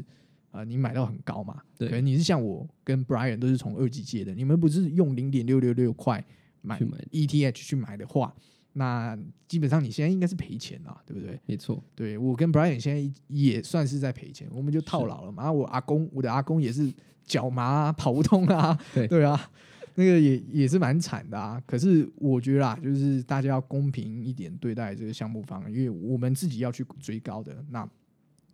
[0.50, 1.62] 啊、呃你买到很高嘛。
[1.76, 6.24] 对可能你是像我跟 Brian 都是从二级借的，你们不是用零点六六六块
[6.62, 8.34] 买 ETH 去买的话，
[8.72, 11.38] 那基本上你现在应该是赔钱啦，对不对？
[11.44, 15.42] 没错，对我跟 Brian 现在也算是在赔钱，我们就套牢了嘛。
[15.42, 16.90] 啊我阿公，我的阿公也是
[17.24, 19.50] 脚麻啊，跑不通啊，对对啊，
[19.94, 21.62] 那个也也是蛮惨的啊。
[21.66, 27.88] 可是我觉得啊，就是大家要公平一点对待这个项目方，因为我们自己要去追高的，那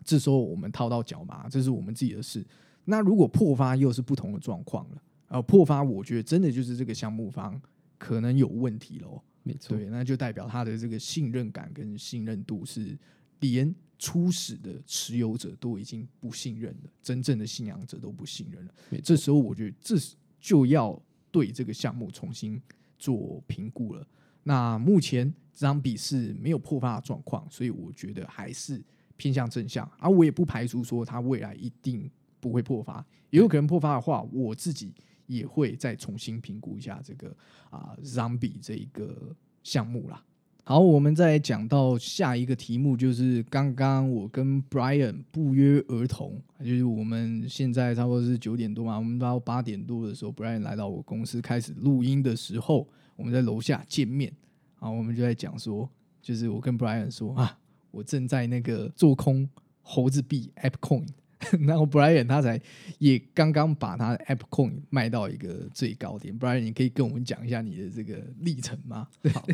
[0.04, 2.44] 这时候我们套到脚麻，这是我们自己的事。
[2.84, 7.60] 那如果破发又是不同的状况了，呃，破发我觉得真的就是这个项目方
[7.98, 9.22] 可能有问题喽。
[9.42, 12.98] 没错，对，那就代表他的这个信任感跟信任度是
[13.40, 18.74] 连初始的持有者都已经不信任了，真正的信仰者都不信任了。
[19.02, 22.60] 这时候我觉得这是就要对这个项目重新
[22.98, 24.06] 做评估了。
[24.42, 28.82] 那目前这张比是没有破发的状况，所以我觉得还是
[29.16, 29.90] 偏向正向。
[29.98, 34.94] 而、我也不排除说它未来一定不会破发，也有可能破发的话，我自己
[35.28, 37.28] 也会再重新评估一下这个
[37.70, 40.24] 啊、Zombie 这一个项目啦。
[40.64, 52.86] 好，我们再讲到下一个题目，就是刚刚我跟 Brian 不约而同，就是我们现在差不多是九点多嘛，我们到八点多的时候，Brian 来到我公司开始录音的时候，
[53.16, 54.30] 我们在楼下见面，
[54.78, 55.88] 然后我们就在讲说，
[56.20, 57.58] 就是我跟 Brian 说啊，
[57.90, 59.48] 我正在那个做空
[59.80, 61.06] 猴子币 AppCoin。
[61.66, 62.60] 然后 Brian 他才
[62.98, 69.06] 也刚刚把他的 AppCoin 卖到一个最高点，Brian 你可以跟我们讲一下你的这个历程吗？
[69.32, 69.46] 好，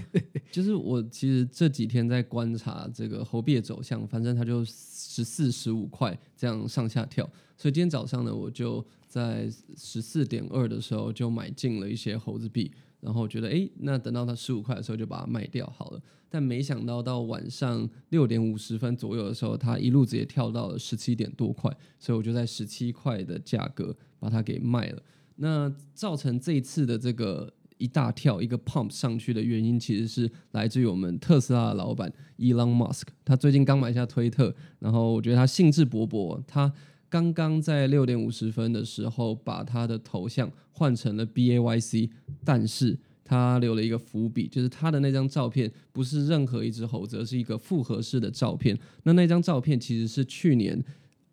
[0.50, 12.72] 就是我其实这几天在观察这个猴币的走向，反正它就十四、十五块这样上下跳，所以今天早上呢，我就在十四点二的时候就买进了一些猴子币，
[13.04, 16.00] 然后我觉得诶，那等到它十五块的时候就把它卖掉好了。
[16.30, 25.02] 但没想到到晚上六点五十分左右的时候，它一路直接跳到了十七点多块，所以我就在十七块的价格把它给卖了。
[25.36, 36.72] 那造成这一次的这个一大跳一个 pump 上去的原因，其实是来自于我们特斯拉的老板 Elon Musk，他最近刚买下推特，然后我觉得他兴致勃勃，他
[37.14, 42.10] 刚刚在六点五十分的时候把他的头像换成了 B A Y C，
[42.44, 48.76] 但是他留了一个伏笔，就是他的那张照片不是任何一只猴子，而是一个复合式的照片。
[49.04, 50.82] 那那张照片其实是去年。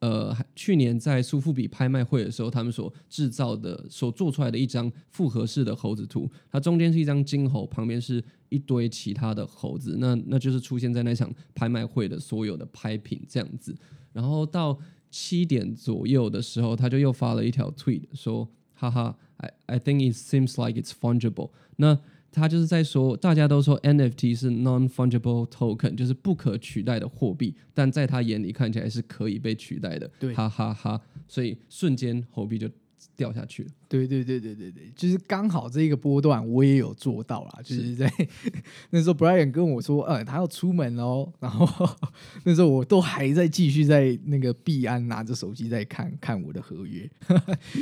[0.02, 13.76] 呃，去年在苏富比拍卖会的时候，他们所制造的、所做出来的一张复合式的猴子图，它中间是一张金猴，旁边是一堆其他的猴子，那那就是出现在那场拍卖会的所有的拍品这样子。
[14.12, 14.76] 然后到
[15.12, 22.00] 七点左右的时候，他就又发了一条 tweet 说：“哈哈，I I think it seems like it's fungible。”那
[22.32, 31.02] 他就是在说，大家都说 NFT 是 non-fungible token，就是不可取代的货币，但在他眼里看起来是可以被取代的，哈哈哈！
[31.28, 32.70] 所以瞬间猴币就。
[33.16, 33.70] 掉下去了。
[33.88, 38.10] 对对对对对对，就是刚好这一个波段我也有做到啦，就是在
[38.90, 41.90] 那时候 Brian 跟我说，呃，他要出门哦， 然后
[42.46, 47.10] 那时候我都还在继续在那个币安拿着手机在看看我的合约，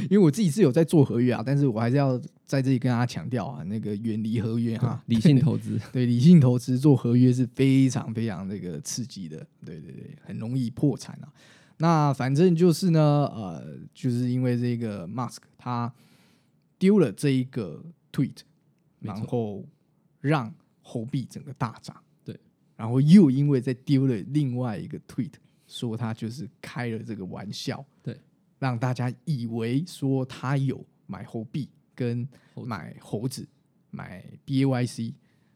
[0.09, 11.29] 因为我自己是有在做合约啊，但是我还是要在这里跟大家强调啊，那个远离合约哈，理性投资，对理性投资做合约是非常非常那个刺激的，对对对，很容易破产啊。
[11.81, 12.99] 那反正就是呢，
[13.33, 15.93] 呃，就是因为这个 Mask 他
[16.77, 18.39] 丢了这一个 tweet，
[18.99, 19.65] 然后
[20.19, 22.37] 让猴币整个大涨，对，
[22.75, 25.31] 然后又因为再丢了另外一个 tweet，
[25.67, 28.19] 说他就是开了这个玩笑，对，
[28.59, 33.47] 让大家以为说他有买猴币跟买猴子
[33.89, 35.13] 买 BAYC，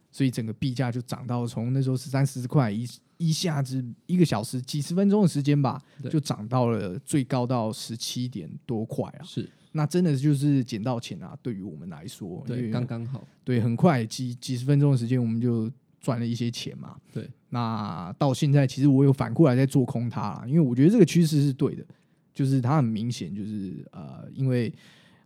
[0.09, 2.87] 所以整个币价就涨到从那时候十三十块一。
[3.17, 9.23] 一下子一个小时几十分钟的时间吧，就涨到了最高到十七点多块啊！
[9.23, 11.37] 是，那真的就是捡到钱啊！
[11.41, 15.71] 对于我们来说，对，刚刚好，对，很快几几十分钟的时间，我们就
[16.01, 16.97] 赚了一些钱嘛。
[17.11, 21.85] 对，那到现在其实我有反过来在做空它，因为我觉得这个趋势是对的，
[22.33, 24.73] 就是它很明显就是呃，因为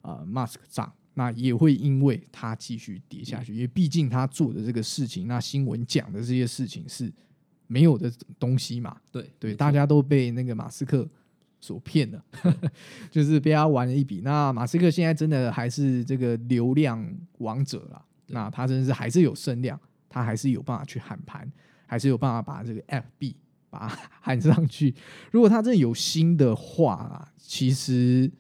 [0.02, 7.12] 呃，Mask 涨，那也会因为它继续跌下去，因为毕竟他做的这个事情，那新闻讲的这些事情是。
[7.68, 11.08] 没有的东西嘛，对对，大家都被那个马斯克
[11.60, 12.24] 所骗了，
[13.12, 14.22] 就是被他玩了一笔。
[14.24, 17.06] 那马斯克现在真的还是这个流量
[17.40, 21.52] 王者了，那他真的是还是有声量，他还是有办法去喊盘，
[21.86, 23.36] 还是有办法把这个 F B
[23.70, 23.88] 把
[24.22, 24.96] 喊上去。
[25.32, 28.32] 如果他真的有心的话啊，其实。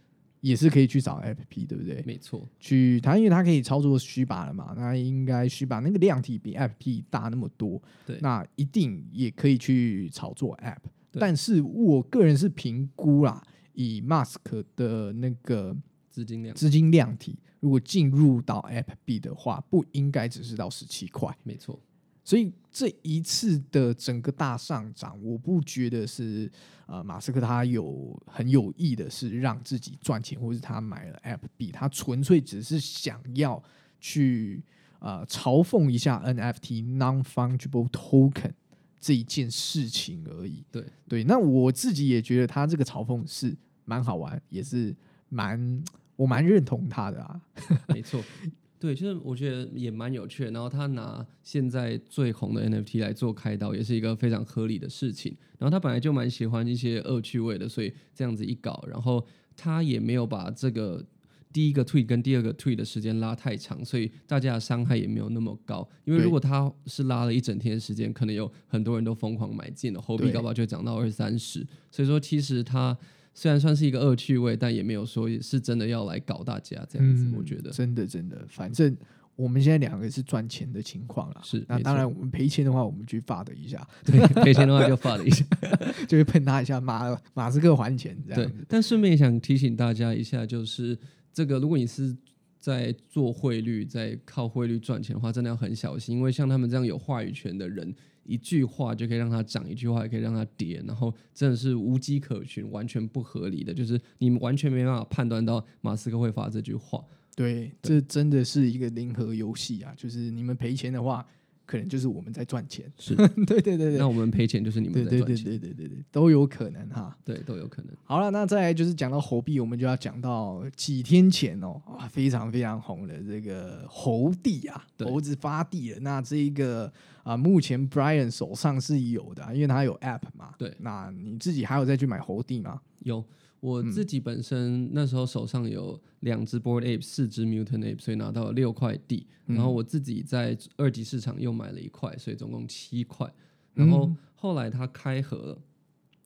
[0.47, 2.01] 也是可以去找 APP，对不对？
[2.05, 10.77] 没错，去它，因为它可以操作虚把了嘛，那应该虚把那个量体比 APP 大那么多，对，那一定也可以去炒作 App。
[11.19, 14.37] 但是我个人是评估啦，以 Mask
[14.75, 15.75] 的那个
[16.09, 21.79] 资金量资金量体，如果进入到 App B 的话，不应该只是到十七块，没错。
[22.27, 26.51] 所以这一次的整个大上涨，我不觉得是
[26.85, 33.63] 呃马斯克他有很有意的是让自己赚钱，或是他买了 App B，他纯粹只是想要
[34.01, 34.61] 去
[34.99, 38.51] 呃嘲讽一下 NFT Non Fungible Token
[38.99, 40.65] 这一件事情而已。
[40.69, 44.93] 对对，那我自己也觉得他这个嘲讽是蛮好玩，也是
[45.29, 45.81] 蛮
[46.17, 47.41] 我蛮认同他的啊。
[47.87, 48.21] 没错。
[48.79, 50.51] 对，就是我觉得也蛮有趣的。
[50.51, 55.35] 然后他拿现在最红的 NFT 来做开刀，也是一个非常合理的事情。
[55.57, 61.03] 然后他本来就蛮喜欢一些恶趣味的，所以这样子一搞，然后他也没有把这个
[61.51, 65.89] 第一个 tweet 跟第二个 tweet 的时间拉太长，所以大家的伤害也没有那么高。
[66.05, 71.65] 因为如果他是拉了一整天的时间，可能有很多人都疯狂买进了，货币搞不好就涨到二三十。
[71.89, 72.97] 所以说，其实他。
[73.39, 77.31] 虽然算是一个恶趣味，但也没有说是真的要来搞大家这样子。
[77.37, 78.97] 我觉得真的真的，反正
[79.35, 81.41] 我们现在两个是赚钱的情况啦。
[81.43, 83.87] 是，那当然我们赔钱的话，我们去发的一下。
[84.03, 85.45] 对， 赔钱的话就发的一下，
[86.09, 88.41] 就会喷他一下，马马斯克还钱这样。
[88.41, 90.97] 对，但顺便也想提醒大家一下，就是
[91.31, 92.17] 这个，如果你是
[92.57, 97.93] 在做汇率，在靠汇率赚钱的话，真的要很小心，因为像他们这样有话语权的人。
[98.27, 107.03] 一句话就可以让它涨，一句话也可以让它跌，然后真的是无迹可寻，完全不合理的，就是你完全没办法判断到马斯克会发这句话。
[107.35, 109.93] 对，这真的是一个零和游戏啊！
[109.95, 111.23] 就是你们赔钱的话，
[111.67, 112.91] 可能就是我们在赚钱。
[112.97, 113.13] 是
[113.45, 117.15] 对对对对那我们赔钱就是你对对对们在赚钱，对对对对，都有可能哈。
[117.23, 117.91] 对，都有可能。
[118.05, 125.99] 好了，那再来就是讲到猴币，我们就要讲到几天前哦，啊，非常非常红的这个猴帝啊，猴子发地了。
[125.99, 126.91] 那这一个
[127.27, 130.53] 啊，目前 Brian 手上是有的啊、因为他有 App 嘛。
[130.57, 132.79] 对那你自己还有再去买猴帝吗？
[132.99, 133.21] 有
[133.59, 139.27] 我嗯自己本身那时候手上有两只 Board Ape，四只 Mutant Ape，所以拿到了六块地。
[139.47, 143.29] 嗯然后我自己在二级市场又买了一块，所以总共七块。
[143.73, 145.61] 然后嗯后来他开盒了。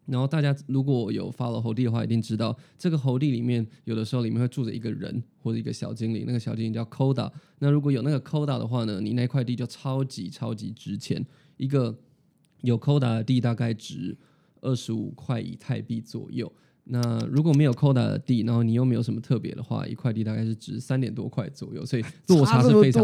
[0.06, 7.32] 然后大家如果有 follow 猴帝的话，一定知道这个猴帝里面有的时候里面会住着一个人或者一个小精灵，那个小精灵叫 Koda。
[7.60, 11.26] 那如果有那个 Koda 的话呢，你那块地就超级超级值钱。
[11.58, 11.96] 一个
[12.62, 14.18] 有 Koda 的地大概值
[14.62, 16.52] 二十五块以太币左右。
[16.86, 23.04] 那如果没有 Koda 的地，然后你又没有什么特别的话，一块地大概是值三点多块左右，所以 落差是非常！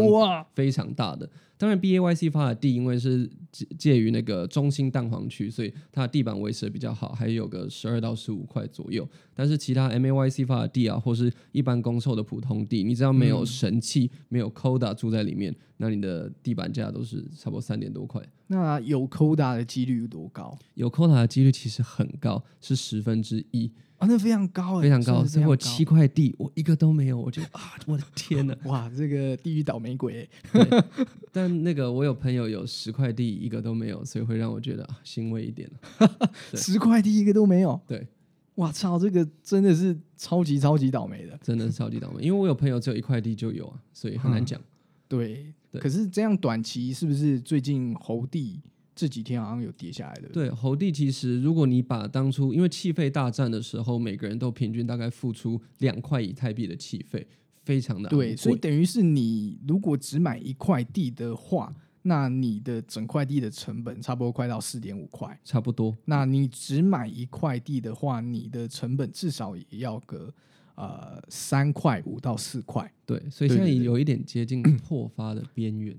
[0.54, 1.28] 非常大的。
[1.56, 9.08] 当然，B A Y C 发的地因为是介介于那个中心蛋黄区，所以它的地板维持的比较好，还有个十二到十五块左右。
[9.34, 18.22] 但是其他 M A Y C 发的地啊，或是一般公售的普通地，你只要没有神器、没有 Coda 住在里面，那你的地板价都是差不多三点多块。
[18.46, 24.06] 那有 Koda 的几率有多高有 Coda 的几率其实很高，是十分之一，啊？
[24.08, 25.24] 那非常高、欸，非常高。
[25.24, 28.56] 所以我七块地，我一个都没有，我觉得啊，我的天呐！
[28.64, 30.84] 哇，这个地狱倒霉鬼、 欸，
[31.32, 35.70] 但那个我有朋友有十块地，一个都没有，所以会让我觉得啊欣慰一点。
[36.54, 37.80] 十块地一个都没有。
[37.86, 38.06] 对，
[38.56, 41.38] 哇操，这个真的是超级超级倒霉的。
[41.42, 44.60] 真的是超级倒霉，因为我有朋友只有一块地就有啊，所以很难讲。
[45.08, 48.60] 对，对可是这样短期是不是最近猴地
[48.98, 50.28] 这几天好像有跌下来的？
[50.30, 57.24] 对，猴地其实如果你把当初因为气费大战的时候，每个人都平均大概付出两块以太币的气费，
[57.62, 65.38] 非常的对，所以等于是你如果只买一块地的话，那你的整块地的成本差不多快到四点五块。
[65.44, 65.96] 差不多。
[66.04, 70.34] 那你只买一块地的话，你的成本至少也要个
[70.74, 72.92] 呃三块五到四块。
[73.06, 75.96] 对，所以现在有一点接近破发的边缘。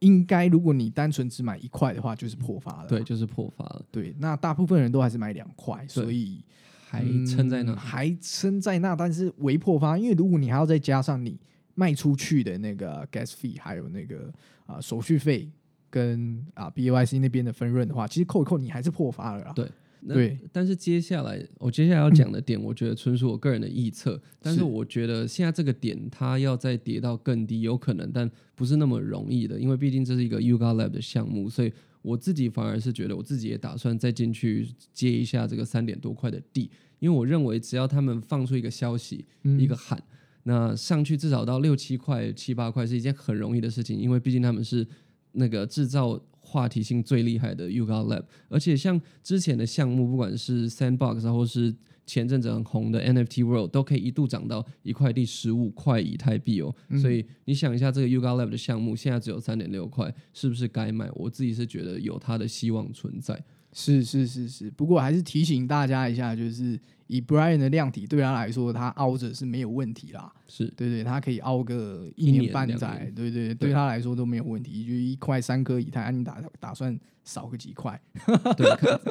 [0.00, 2.88] 应该如果你单纯只买一块的话，就是破发了。
[2.88, 6.44] 对，就是破发了，对，那大部分人都还是买两块，所以
[6.88, 7.76] 还撑在那嗯。
[7.76, 11.38] 还撑在那，但是微破发，因为如果你还要再加上你
[11.74, 14.32] 卖出去的那个 gas fee，还有那个
[14.66, 15.50] 啊、手续费
[15.90, 19.52] 跟啊 B A Y C 那边的分润的话，其实扣一扣你还是破发了啦。
[19.54, 24.20] 对那对，但是接下来我接下来要讲的点，我觉得纯属我个人的臆测。
[24.40, 39.58] 但是是我觉得现在这个点，它要再跌到更低，有可能，但不是那么容易的，因为毕竟这是一个 Yuga Lab 的项目，所以我自己反而是觉得，我自己也打算再进去接一下这个三点多块的地，因为我认为只要他们放出一个消息，嗯。
[39.58, 40.00] 一个喊，
[40.44, 44.86] 那上去至少到六七块、七八块是一件很容易的事情，因为毕竟他们是
[45.32, 51.74] 那个制造话题性最厉害的 Yuga Lab，而且像之前的项目，不管是 Sandbox 啊或是
[52.06, 56.74] 前阵子很红的 NFT World，都可以一度涨到一块地十五块以太币哦。
[57.00, 61.10] 所以你想一下，这个 Yuga Lab 的项目现在只有三点六块，是不是该买？
[61.12, 63.44] 我自己是觉得有它的希望存在。
[63.74, 70.32] 是是是是，不过还是提醒大家一下，就是以 Brian 的量体对他来说，他凹着是没有问题啦。
[70.46, 74.86] 是对对，他可以凹个一年半载，对对，对对他来说都没有问题。
[74.86, 78.00] 就一块三颗以太，啊你打打算少个几块？
[78.56, 78.66] 对，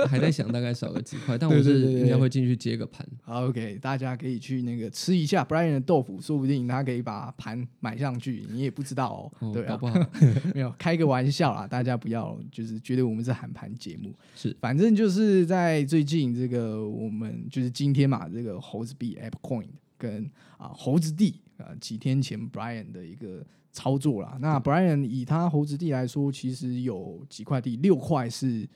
[0.07, 3.07] 还在想大概少个几块，但我是应该会进去接个盘。
[3.21, 9.47] 好，OK，大家可以去那个吃一下 Brian 的豆腐，说不定他可以把盘买上去，你也不知道哦。
[9.47, 9.95] 哦，对啊，不好
[10.55, 14.11] 没有开个玩笑啦，大家不要就是觉得我们是喊盘节目。
[14.35, 20.27] 是反正就是在最近这个我们就是今天嘛，这个猴子币 App Coin 跟
[20.57, 23.45] 啊猴子地啊几天前 Brian 的一个
[23.77, 24.35] 操作啦。
[24.41, 28.67] 那 Brian 以他猴子地来说，其实有几块地，六块是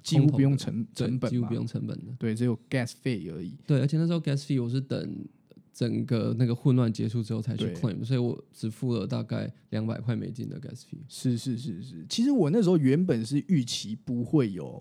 [0.00, 2.12] 几乎不用成成本几乎不，用成本的。
[2.16, 3.52] 对，只有 gas 费而已。
[3.66, 5.26] 对，而且那时候 gas fee 我是等
[5.74, 11.02] 整个那个混乱结束之后才去 claim，所以我只付了大概两百块美金的 gas fee。
[11.08, 14.80] 是是是是，其实我那时候原本是预期不会有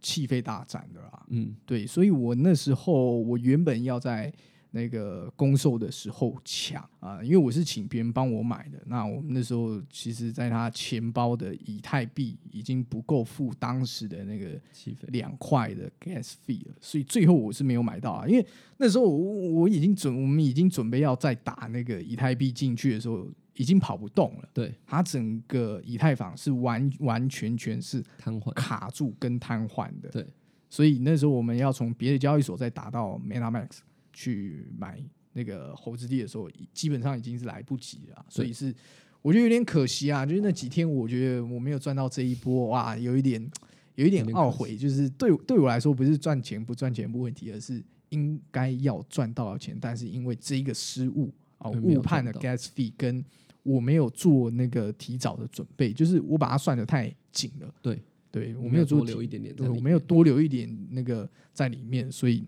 [0.00, 4.32] 气费大战的啦，嗯，对，所以我那时候我原本要在
[4.72, 8.80] 那个公售的时候抢啊，因为我是请别人帮我买的。
[8.86, 14.60] 那我们那时候其实，在他钱包的以太币已经不够付当时的那个
[15.08, 18.26] 两块的 gas fee 了，所以最后我是没有买到啊。
[18.26, 18.46] 因为
[18.76, 24.48] 那时候我我已经准，我们已经准备要再打那个以太币进去的时候，已经跑不动了。
[24.54, 28.52] 对它整个以太坊是完完全全是瘫痪。
[28.52, 30.08] 卡住跟瘫痪的。
[30.10, 30.26] 对，
[30.68, 33.80] 所以那时候我们要从别的交易所再打到 MetaMax
[34.12, 35.02] 去买
[35.32, 38.24] 那个猴子地的时候，基本上已经是来不及了啊。
[38.28, 38.74] 所以是
[39.22, 43.50] 我觉得有点可惜啊，就是那几天我觉得我没有赚到这一波，哇，有一点
[43.94, 53.22] 有一点懊悔，就是对对我来说不是赚钱不赚钱不问题，而是应该要赚到的钱，但是因为这一个失误啊，误判了 gas fee，跟
[53.62, 62.42] 我没有做那个提早的准备，就是我把它算的太紧了，对，对我我没有多留一点点我没有多留一点那个在里面，所以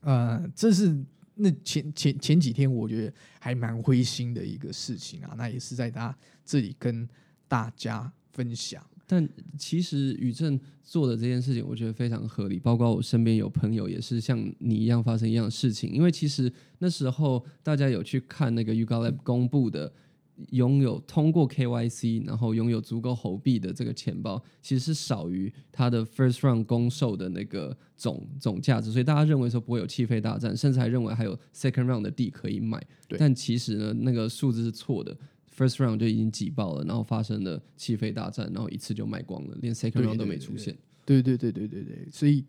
[0.00, 0.96] 呃，这是
[1.34, 7.08] 那前前前几天我觉得还蛮灰心的一个事情啊，那也是在他这里跟
[7.48, 8.84] 大家分享。
[9.06, 9.28] 但
[9.58, 12.60] 其实宇正做的这件事情，我觉得非常合理。
[12.60, 15.90] 包括我身边有朋友也是像你一样发生一样的事情。
[15.90, 19.92] 因为其实那时候大家有去看那个 u g a l a b 公布的
[20.50, 32.84] 拥有通过 KYC，然后拥有足够猴币的这个钱包，其实是少于它的 First Round 公售的那个总总价值，所以大家认为说不会有气费大战，甚至还认为还有 Second Round 的地可以买。
[33.06, 35.16] 对但其实呢，那个数字是错的。
[35.56, 40.74] First round 就已经挤爆了，然后发生了气费大战，然后一次就卖光了，连 second round 都对对没出现。
[41.04, 42.42] 对对对对对对，所以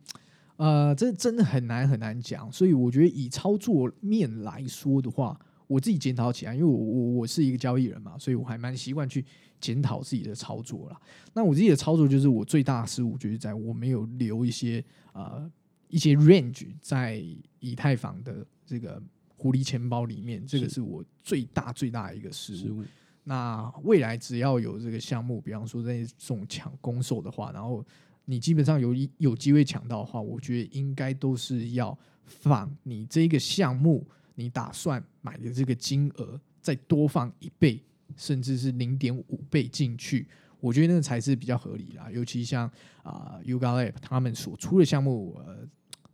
[0.55, 2.49] 呃，这真的很难很难讲。
[2.49, 5.37] 所以我觉得以操作面来说的话，
[5.71, 9.23] 我自己检讨起来，因为我我我是一个交易人嘛，所以我还蛮习惯去
[9.61, 10.99] 检讨自己的操作啦。
[11.33, 15.49] 那我自己的操作就是我最大的失误就是在我没有留一些呃
[15.87, 17.23] 一些 range 在
[17.59, 19.01] 以太坊的这个
[19.37, 22.71] 狐狸钱包里面，这个是是我最大最大的一个失误失。
[22.71, 22.83] 误
[23.23, 27.85] 那未来只要有这个项目，比方说在这种抢攻售的话，然后
[28.25, 34.05] 你基本上有一有机会抢到的话，我觉得应该都是要放你这个项目
[34.35, 37.81] 你打算买的这个金额再多放一倍，
[38.15, 40.27] 甚至是零点五倍进去，
[40.59, 42.09] 我觉得那才是比较合理啦。
[42.11, 42.69] 尤其像
[43.03, 45.67] 啊、Yuga Lab 他们所出的项目，呃，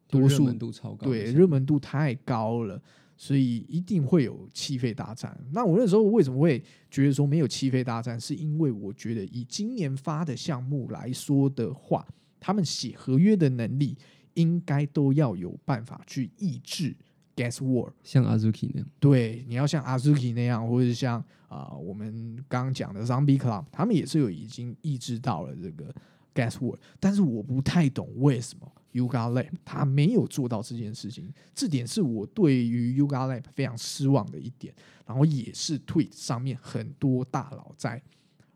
[0.07, 2.81] 多数度超高对热门度太高了，
[3.17, 5.37] 所以一定会有气费大战。
[5.51, 8.19] 那我那时候为什么会觉得说没有气费大战？
[8.19, 12.07] 是因为我觉得以今年发的项目来说的话，
[12.39, 13.97] 他们写合约的能力
[14.35, 16.95] 应该都要有办法去抑制
[17.37, 17.93] gas war。
[18.03, 25.95] 像 Azuki 那样，对，你要像 Azuki 那样，或者是像啊、我们刚刚讲的 Zombie Club，他们也是有已经抑制到了这个
[26.35, 34.73] gas war，但是我不太懂为什么 Yuga Lab 他没有做到这件事情，这点是我对于 Yuga Lab 非常失望的一点，
[35.05, 38.01] 然后也是 Tweet 上面很多大佬在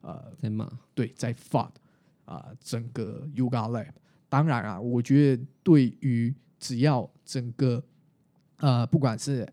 [0.02, 1.70] 呃在骂，对，在 FUD
[2.26, 3.94] 啊、整个 Yuga Lab。
[4.28, 7.82] 当然啊，我觉得对于只要整个
[8.62, 9.48] 呃，不管是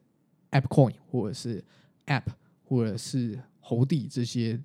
[0.53, 1.63] AppCoin 或者是
[2.07, 2.25] App
[2.63, 4.59] 或者是猴帝这些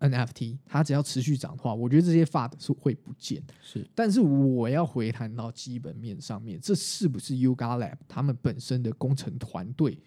[0.00, 3.42] NFT，它只要持续涨的话，我觉得这些 FUD 是会不见。
[3.62, 9.98] 是但是我要回谈到基本面上面，这是不是 Yuga Lab 他们本身的工程团队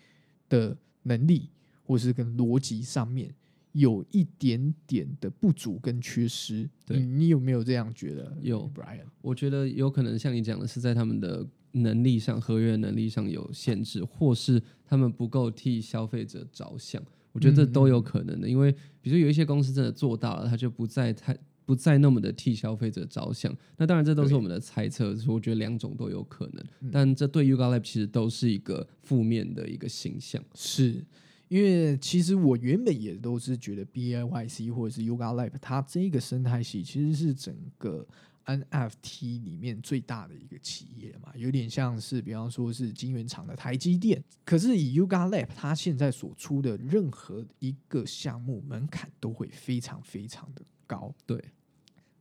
[0.49, 1.49] 的能力，
[1.83, 3.33] 或是跟逻辑上面
[3.71, 6.69] 有一点点的不足跟缺失？
[6.85, 8.37] 对你你有没有这样觉得？
[8.41, 9.05] 有，Brian。
[9.21, 17.01] 我觉得有可能像你讲的是在他们的能力上、合约能力上有限制，或是他们不够替消费者着想。
[17.33, 23.55] 我觉得这都有可能的，因为比如说有一些公司真的做大了，他就不再太不再那么的替消费者着想。
[23.77, 26.65] 那当然这都是我们的猜测，所以我觉得两种都有可能。
[26.81, 30.43] 嗯但这对 Yuga Lab 其实都是一个负面的一个形象。
[30.55, 31.05] 是
[31.47, 38.07] 因为其实我原本也都是觉得 B I Y C 或者是 Yoga Lab 它这个生态系其实是整个
[38.47, 44.23] NFT 里面最大的一个企业嘛，有点像是比方说是晶圆厂的台积电。
[44.45, 51.13] 可是以 Yuga Lab 它现在所出的任何一个项目门槛都会非常非常的高。
[51.25, 51.43] 对，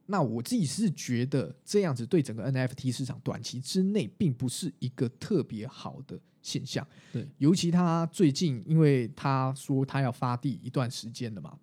[0.06, 6.84] 那我自己是觉得这样子对整个 NFT 市场短期之内并不是一个特别好的现象。
[7.12, 11.56] 对，尤其他最近，因为他说他要发地一段时间了嘛，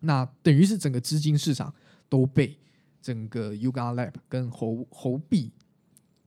[0.00, 1.74] 那等于是整个资金市场
[2.10, 2.54] 都被
[3.06, 5.52] 整个 Yuga Lab 跟猴猴币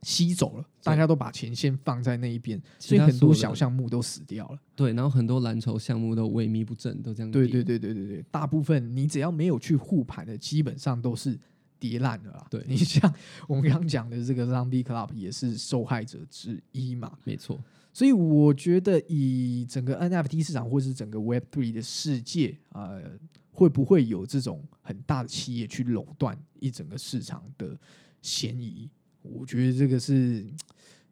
[0.02, 4.58] 吸走了，大家都把钱先放在那一边，所以很多小项目都死掉了。
[4.74, 11.38] 对，然后很多蓝筹项目都萎靡不振，都这样跌对对对对对对，大部分你只要没有去护盘的，基本上都是
[11.78, 12.46] 跌烂的啦。
[12.48, 13.12] 对 你像
[13.46, 17.12] 我们刚刚讲的这个 Zombie Club 也是受害者之一嘛。
[17.24, 17.62] 没错，
[17.92, 23.02] 所以我觉得以整个 NFT 市场或是整个 Web Three 的世界，呃，
[23.50, 27.78] 会不会有这种很大的企业去垄断一整个市场的
[28.22, 28.88] 嫌疑？
[29.22, 30.46] 我觉得这个是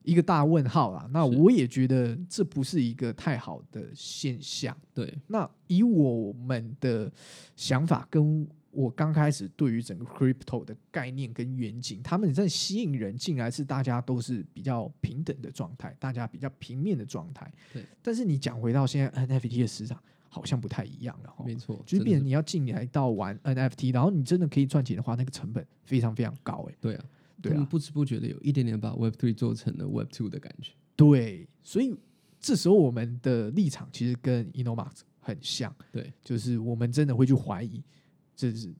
[0.03, 1.09] 一个大问号啦。
[1.13, 4.77] 那我也觉得这不是一个太好的现象。
[4.95, 7.13] 对，那以我们的
[7.55, 17.51] 想法跟我刚开始对于整个 crypto 的概念跟远景，他们在吸引人进来是大家都是比较平等的状态，大家比较平面的状态。
[17.73, 21.45] 对，但是你讲回到现在 NFT 的市场，好像不太一样了哈。
[21.45, 27.05] 没错，就是变成你要进来到玩 NFT，然后你真的可以赚钱的话，那个成本非常非常高哎、对啊，
[27.43, 30.73] 对啊，不知不觉的有一点点把 Web Three 做成了 Web Two 的感觉。
[30.95, 31.95] 对，所以
[32.41, 37.83] 这时候我们的立场其实跟 Inomax 很像，对，就是我们真的会去怀疑，
[38.35, 38.75] 这是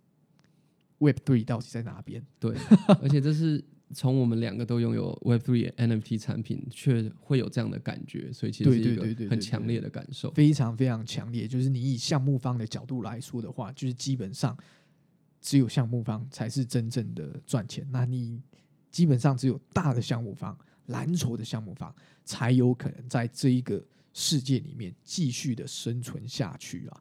[0.99, 2.25] Web Three 到底在哪边？
[2.39, 2.55] 对，
[3.03, 3.65] 而且这是
[3.95, 10.31] 从我们两个都拥有 Web Three NFT 产品，却会有这样的感觉，所以其实是一个很强烈的感受。
[10.33, 11.49] 非常非常强烈。
[11.49, 14.57] 就是你以项目方的角度来说的话，就是基本上
[15.41, 17.87] 只有项目方才是真正的赚钱。
[17.91, 18.43] 那你
[18.91, 23.83] 基本上只有大的项目方、蓝筹的项目方才有可能在这一个
[24.13, 27.01] 世界里面继续的生存下去啊。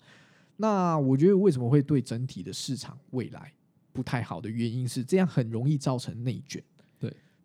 [0.55, 3.51] 那我觉得为什么会对整体的市场未来
[3.91, 6.63] 不太好的原因是，这样很容易造成内卷。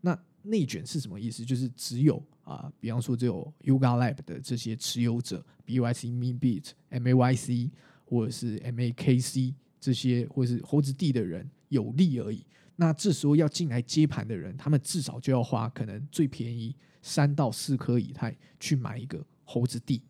[0.02, 1.42] 那内卷是什么意思？
[1.42, 7.70] 就是只有啊、比方说只有 Yuga Lab 的这些持有者，BYC、MeBit、MAYC
[8.04, 12.44] 或者是 MAKC 这些，或者是猴子地的人有利而已。
[12.74, 20.02] 那这时候要进来接盘的人，他们至少就要花可能最便宜三到四颗以太去买一个猴子地，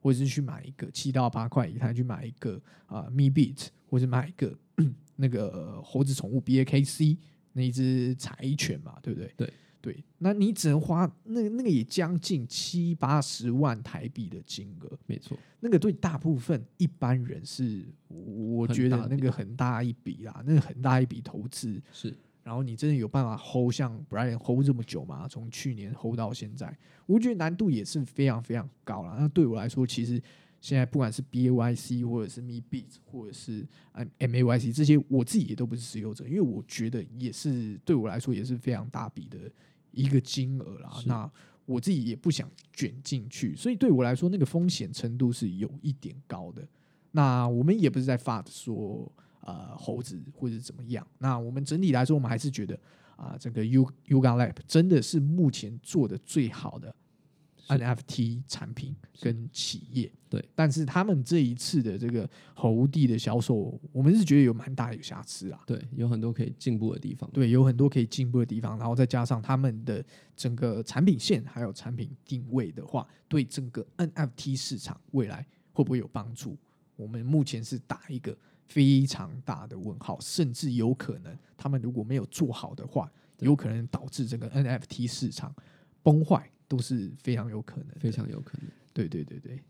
[0.00, 4.58] 或者是去买一个七到八块以太去买一个啊、Meebit，或者买一个
[5.16, 7.18] 那个猴子宠物 BAKC
[7.54, 9.32] 那一只柴犬嘛，对不对？
[9.36, 21.82] 对对，那你只能花那那个也将近七八十万台币的金额，没错，那个对大部分一般人是，我很觉得那个很大一笔啦，那个很大一笔投资。
[21.92, 25.26] 是然后你真的有办法 hold 像 Brian hold 这么久吗？
[25.26, 26.74] 从去年 hold 到现在，
[27.06, 29.16] 我觉得难度也是非常非常高了。
[29.18, 30.22] 那对我来说，其实
[30.64, 39.38] 现在不管是 BAYC 或者是 MeBeat 或者是 M M A Y C 这些，我自己也都不是持有者，因为我觉得也是对我来说也是非常大笔的
[39.90, 40.90] 一个金额啦。
[41.04, 41.30] 那
[41.66, 46.66] 我自己也不想卷进去，所以对我来说，那个风险程度是有一点高的。
[47.10, 49.12] 那我们也不是在发说
[49.42, 51.06] 呃猴子或者怎么样。
[51.18, 52.74] 那我们整体来说，我们还是觉得
[53.16, 57.03] 啊、这个 U Yuga Lab 真的是目前做的最好的是
[57.68, 60.10] NFT 产品跟企业。
[60.28, 65.62] 对，但是他们这一次的这个猴地的销售，我们是觉得有蛮大的瑕疵啊。
[65.66, 67.30] 对，有很多可以进步的地方。
[67.32, 70.04] 对，有很多可以进步的地方，然后再加上他们的
[70.36, 76.56] 整个产品线还有产品定位的话，对整个 NFT 市场未来会不会有帮助？
[76.96, 78.36] 我们目前是打一个
[78.66, 85.54] 非常大的问号，甚至有可能他们如果没有做好的话，有可能导致整个 NFT 市场
[86.02, 87.88] 崩坏，都是非常有可能。
[87.98, 88.70] 非常有可能。
[88.92, 89.60] 对对对对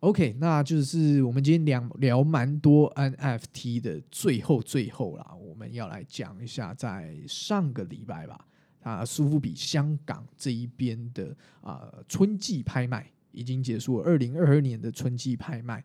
[0.00, 8.46] ，OK，那就是我们今天聊聊蛮多 NFT 的，最后最后啦，我们要来讲一下，在上个礼拜吧，
[8.82, 15.82] 啊，苏富比香港这一边的啊、春季拍卖已经结束了，二零二二年的春季拍卖，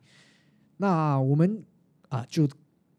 [0.78, 1.64] 那我们
[2.10, 2.48] 啊就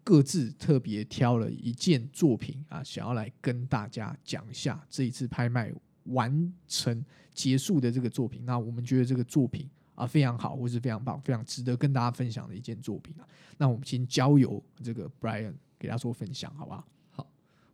[0.02, 5.70] 各自特别挑了一件作品啊，想要来跟大家讲一下这一次拍卖
[6.05, 8.44] 完成结束的这个作品。
[8.44, 13.26] 那我们觉得这个作品啊非常好，或是非常棒，非常值得跟大家分享的一件作品啊。
[13.59, 16.86] 那我们先交由这个 Brian 给大家做分享，好不好？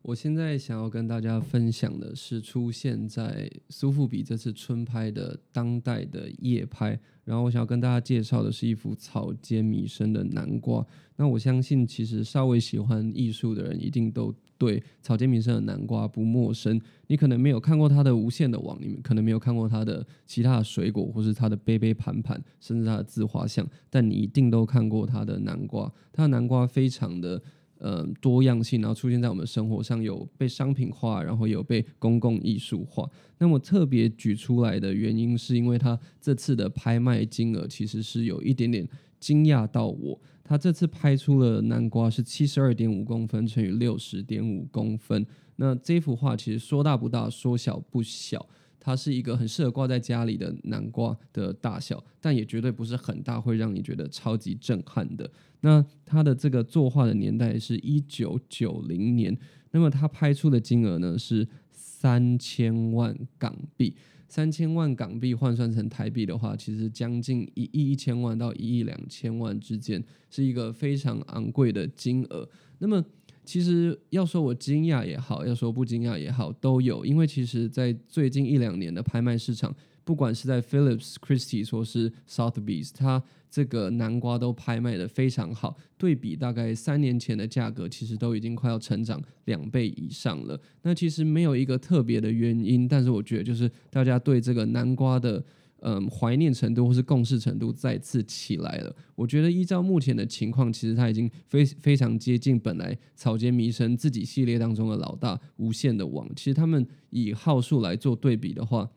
[0.02, 10.84] 我现在想要跟大家分享的是出现在苏富比这次春拍的当代的夜拍，然后我想要跟大家介绍的是一幅草间弥生的南瓜。
[11.16, 16.80] 那我相信，其实稍微喜欢艺术的人一定都对草间弥生的南瓜不陌生。
[17.08, 25.92] 你可能没有看过他的无限的网，你们可能没有看过他的其他的水果，或是他的杯杯盘盘，甚至他的自画像，但你一定都看过他的南瓜。
[26.10, 27.42] 他的南瓜非常的
[27.80, 33.10] 呃多样性，然后出现在我们生活上，有被商品化，然后有被公共艺术化。
[33.38, 40.20] 那么特别举出来的原因，是因为他这次的拍卖金额其实是有一点点惊讶到我。
[40.44, 45.24] 他这次拍出了南瓜是七十二点五公分乘以六十点五公分。
[45.56, 48.46] 那这幅画其实说大不大，说小不小。
[48.80, 55.30] 它是一个很适合挂在家里的南瓜的大小，但也绝对不是很大，会让你觉得超级震撼的。
[55.60, 59.38] 那它的这个作画的年代是一九九零年，
[59.70, 63.94] 那么它拍出的金额呢是三千万港币。
[64.26, 70.00] 三千万港币换算成台币的话，其实将近一亿一千万到一亿两千万之间，
[70.30, 72.48] 是一个非常昂贵的金额。
[72.78, 73.04] 那么，
[73.50, 77.04] 其实要说我惊讶也好，要说不惊讶也好，都有。
[77.04, 79.74] 因为其实，在最近一两年的拍卖市场，
[80.04, 83.20] 不管是在 Phillips Christie 或是 Sotheby's，它
[83.50, 85.76] 这个南瓜都拍卖的非常好。
[85.98, 90.56] 对比大概三年前的价格，其实都已经快要成长两倍以上了。
[90.82, 95.44] 那其实没有一个特别的原因，但是我觉得就是大家对这个南瓜的
[95.82, 98.94] 嗯怀念程度或是共识程度再次起来了。
[99.14, 106.28] 我觉得依照目前的情况，其实它已经非非常接近本来草间弥生自己系列当中的老大无限的网。
[106.34, 108.90] 其实他们以号数来做对比的话，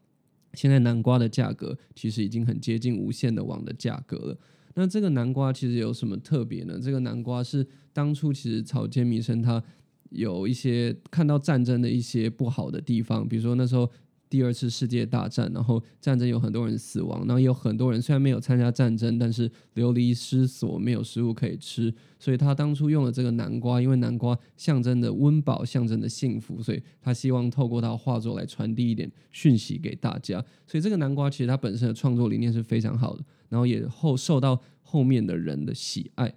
[0.54, 4.38] 现在南瓜的价格其实已经很接近无限的网的价格了。
[4.76, 6.80] 那这个南瓜其实有什么特别呢？
[6.82, 9.64] 这个南瓜是当初其实草间弥生他
[10.10, 13.90] 有一些看到战争的一些不好的地方，比如说那时候
[14.34, 30.44] 第二次世界大战，然后战争有很多人死亡，然后也有很多人虽然没有参加战争，但是流离失所，没有食物可以吃，所以他当初用了这个南瓜，因为南瓜象征的温饱，象征的幸福，所以他希望透过他画作来传递一点讯息给大家。
[30.66, 36.34] 所以这个南瓜其实它本身的创作理念是非常好的，然后也后受到后面的人的喜爱。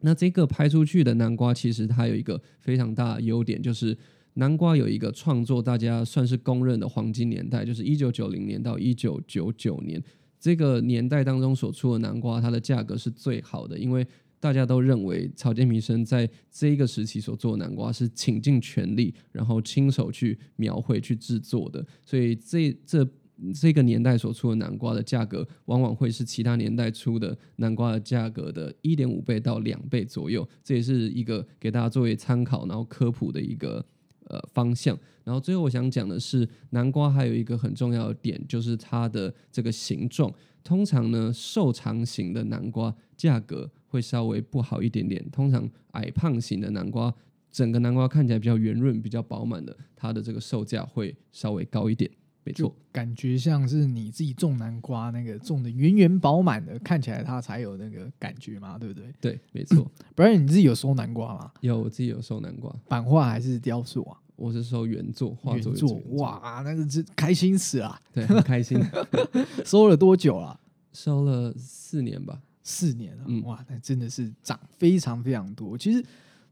[0.00, 3.96] 那这个拍出去的南瓜，其实它有一个非常大的优点，就是
[4.38, 10.02] 南瓜有一个创作大家算是公认的黄金年代，就是一九九零年到一九九九年
[10.38, 14.06] 这个年代当中所出的南瓜，它的价格是最好的，因为
[14.38, 23.06] 大家都认为草间弥生在这一个时期所做的南瓜是倾尽全力，然后亲手去描绘、去制作的，所以这这。
[23.54, 30.44] 这个年代所出的南瓜的价格，往往会是其他年代出的南瓜的价格的一点五倍到两倍左右。
[30.64, 33.86] 这也是一个给大家作为参考，然后科普的一个
[34.28, 34.98] 呃方向。
[35.24, 40.32] 然后最后我想讲的是，南瓜还有一个很重要的点，就是它的这个形状。
[40.64, 45.24] 通常呢，瘦长型的南瓜价格会稍微不好一点点。
[45.30, 47.14] 通常矮胖型的南瓜，
[47.50, 52.10] 整个南瓜看起来比较圆润、比较饱满的，它的这个售价会稍微高一点。
[52.48, 59.12] 没错，感觉像是你自己种南瓜，那个种的圆圆饱满的，看起来它才有那个感觉嘛，对不对？
[59.20, 59.90] 对，没错。
[60.16, 61.52] 不然你自己有收南瓜吗？
[61.60, 64.16] 有，我自己有收南瓜，版画还是雕塑啊？
[64.36, 66.00] 我是收原作，画作。
[66.12, 68.80] 哇，那个是开心死了，对，很开心。
[69.66, 70.58] 收了多久了？
[70.94, 73.24] 收了四年吧，四年了。
[73.42, 75.76] 哇，那真的是涨非常非常多。
[75.76, 76.02] 其实。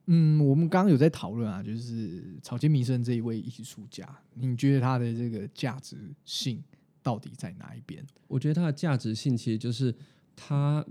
[0.07, 6.63] 嗯，我们刚刚有在讨论啊，就是草间弥生这一位艺术家，你觉得他的这个价值性
[7.03, 8.05] 到底在哪一边？
[8.29, 9.95] 我觉得他的价值性其实就是
[10.37, 10.85] 他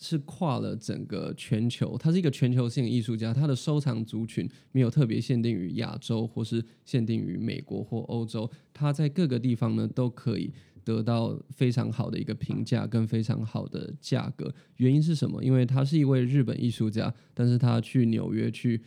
[0.00, 10.52] 是跨了整个全球，他是一个全球性艺术家，他的收藏族群没有特别限定于亚洲，或是限定于美国或欧洲，他在各个地方呢都可以。
[10.84, 15.42] 得到非常好的一个评价跟非常好的价格，原因是什么？
[15.42, 18.80] 因为他是一位日本艺术家，但是他去纽约去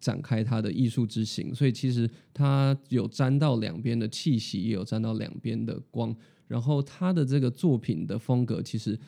[0.00, 6.14] 展开他的艺术之行，所以其实他有沾到两边的气息，也有沾到两边的光。
[6.48, 8.98] 然后他的这个作品的风格，其实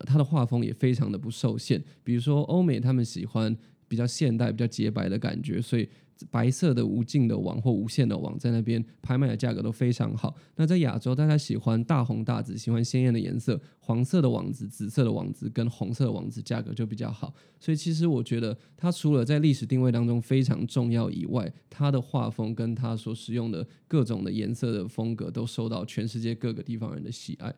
[0.00, 1.82] 他的画风也非常的不受限。
[2.04, 3.56] 比如说欧美他们喜欢
[3.88, 5.88] 比较现代、比较洁白的感觉，所以。
[6.32, 10.34] 白色的无尽的网或无限的网在那边拍卖的价格都非常好。
[10.56, 17.32] 那在亚洲，大家喜欢大红大紫，喜欢鲜艳的颜色，黄色的网子、紫色的网子跟红色的网子价格就比较好。
[17.60, 27.54] 所以其实我觉得，它除了在历史定位当中非常重要以外，它的画风跟它所使用的各种的颜色的风格都受到全世界各个地方人的喜爱。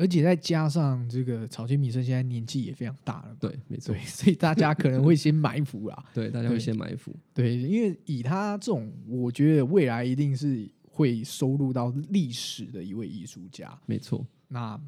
[0.00, 14.26] 而且再加上这个草间弥生现在年纪也非常大了，对，没错，所以大家可能会先埋伏啦， 对，大家会先埋伏，对，因为以他这种，我觉得未来一定是会收录到历史的一位艺术家，没错。
[14.48, 14.80] 那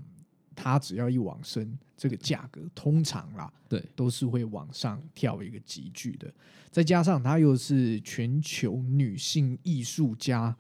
[0.57, 6.33] 他只要一往生，这个价格通常啦，对，都是会往上跳一个急剧的。
[6.71, 10.57] 再加上他又是全球女性艺术家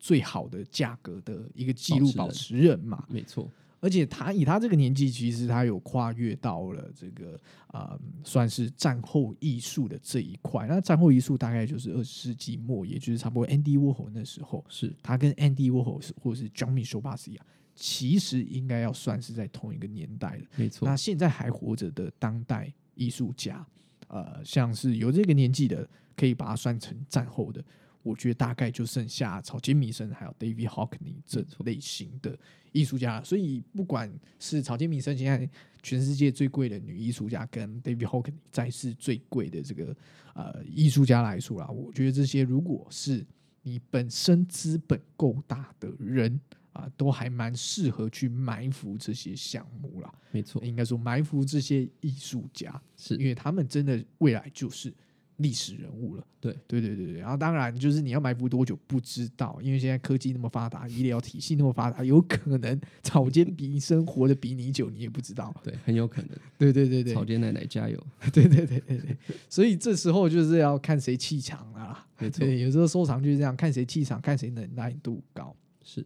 [0.00, 3.48] 最好的价格的一个记录保持人嘛，没错。
[3.82, 10.68] 而且他以他这个年纪，其实他有跨越到了这个啊，算是战后艺术的这一块。
[10.68, 20.46] 那战后艺术大概就是二十世纪末，也就是差不多 Andy Warhol 那时候，是他跟 Andy Warhol 或者是 John Michael Bas 一样，其实应该要算是在同一个年代的。
[20.54, 20.86] 没错。
[20.86, 23.66] 那现在还活着的当代艺术家，
[24.06, 27.60] 呃，像是有这个年纪的，可以把它算成战后的。
[28.02, 32.36] 我觉得大概就剩下草间弥生还有 David Hockney 这类型的
[32.72, 35.48] 艺术家，所以不管是草间弥生现在
[35.82, 39.96] 全世界最贵的女艺术家，跟 David Hockney 在世最贵的这个
[40.34, 43.24] 呃艺术家来说啦，我觉得这些如果是
[43.62, 46.40] 你本身资本够大的人
[46.72, 50.12] 啊，都还蛮适合去埋伏这些项目啦。
[50.32, 54.92] 没错，应该说埋伏这些艺术家，是因为他们真的未来就是。
[55.38, 67.98] 历史人物了，对对对对对，然后当然就是你要埋伏多久不知道，因为现在科技那么发达，医疗体系那么发达，有可能 草间弥生活的比你久，你也不知道，对，很有可能，对对对对，草间奶奶加油，
[68.32, 69.16] 对对对对对，
[69.48, 72.06] 所以这时候就是要看谁气场啦。
[72.38, 76.04] 对，有时候收藏就是这样，看谁气场，看谁能耐度高，是。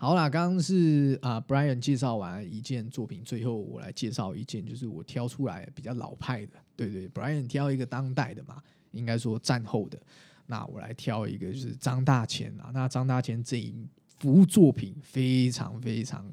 [0.00, 6.52] 好啦，刚刚是啊，Brian 介绍完一件作品，最后我来介绍一件，就是我挑出来比较老派的。
[6.76, 9.98] 对对，Brian 挑一个当代的嘛，应该说战后的。
[10.46, 12.70] 那我来挑一个，就是张大千啊。
[12.72, 13.74] 那张大千这一
[14.20, 16.24] 幅作品非常非常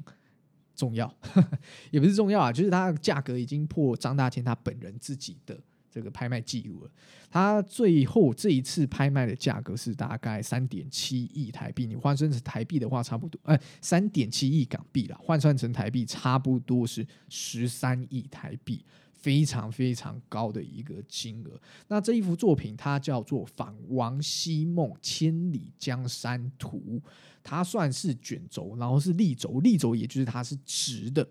[0.76, 1.12] 重要，
[1.90, 5.58] 也不是重要啊，就是它价格已经破张大千他本人自己的。
[5.96, 6.90] 这个拍卖记录了，
[7.30, 18.84] 它最后这一次拍卖的价格是大概三点七亿台币，你换算成台币的话，差不多，哎，三点七亿港币了，换算成台币差不多是十三亿台币，
[19.14, 21.58] 非常非常高的一个金额。
[21.88, 27.00] 那这一幅作品它叫做《访王希梦千里江山图》，
[27.42, 31.26] 它算是卷轴，然后是立轴，立轴也就是它是直的。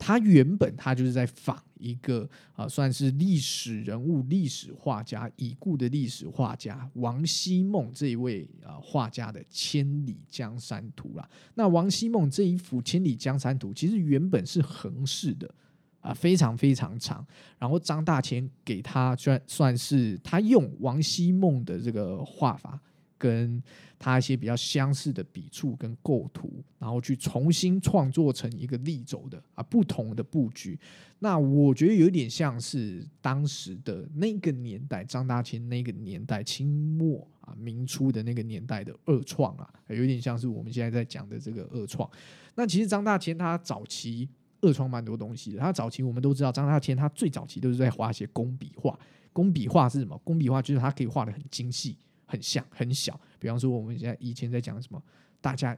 [0.00, 11.28] 他原本他就是在仿一个啊，算是历史人物、历史画家已故的历史画家王希孟这一位啊画家的《千里江山图》啦。
[11.54, 15.54] 那王希孟这一幅《千里江山图》其实原本是横式的
[16.00, 17.24] 啊，非常非常长。
[17.58, 22.80] 然后张大千给他算算是他用王希孟的这个画法。
[23.20, 23.62] 跟
[23.98, 30.80] 他一些比较相似的笔触跟构图，然后去重新创作成一个立轴的啊不同的布局。
[31.18, 36.66] 那我觉得有点像是当时的那个年代，张大千那个年代，清
[36.96, 42.10] 末啊明初的那个年代的二创啊，有点像是我们现在在讲的这个二创。
[42.54, 44.26] 那其实张大千他早期
[44.62, 45.58] 二创蛮多东西的。
[45.58, 48.98] 他早期我们都知道，张大千他最早期都是在画一些工笔画。
[49.34, 50.18] 工笔画是什么？
[50.24, 51.98] 工笔画就是他可以画的很精细。
[52.30, 55.02] 很像很小，比方说我们现在以前在讲什么，
[55.40, 55.76] 大家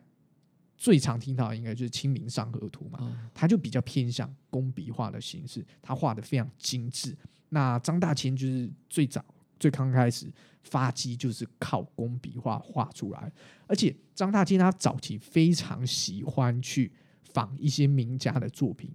[0.77, 7.17] 最常听到应该就是《清明上河图》嘛，它就比较偏向工笔画的形式，它画的非常精致。
[7.49, 9.25] 那张大千就是最早
[9.59, 10.31] 最刚开始
[10.63, 13.33] 发迹就是靠工笔画画出来，
[13.67, 16.93] 而且张大千他早期非常喜欢去
[17.33, 18.91] 仿一些名家的作品，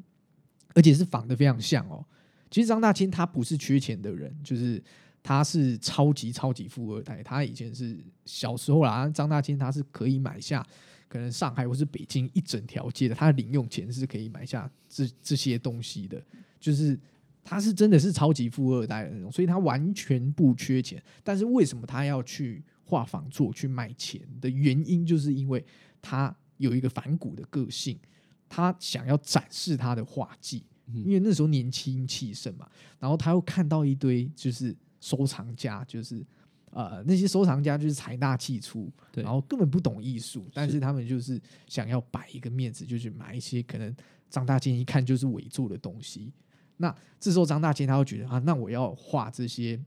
[0.76, 2.06] 而且是仿的非常像哦。
[2.52, 4.84] 其实张大千他不是缺钱的人，就是。
[5.28, 10.66] 他是超级超级富二代，他以前是小时候啦，张大千他是可以买下
[11.10, 16.24] 可能上海或是北京一整条街的，他的零用钱是可以买下这这些东西的，
[16.62, 16.98] 就是
[17.44, 21.04] 他是真的是超级富二代的那种，所以他完全不缺钱。
[21.26, 25.62] 但是为什么他要去画房作去卖钱的原因，就是因为
[26.02, 28.00] 他有一个反骨的个性，
[28.48, 30.64] 他想要展示他的画技，
[30.94, 32.66] 因为那时候年轻气盛嘛，
[32.98, 34.74] 然后他又看到一堆就是。
[35.00, 36.26] 收藏家就是，
[36.72, 43.96] 呃，那些收藏家就是财大气粗，然后根本不懂艺术，但是他们就是想要摆一个面子，就去买一些可能
[44.30, 46.34] 张大千一看就是伪作的东西。
[46.78, 49.80] 那这时候张大千他会觉得啊，那我要画这些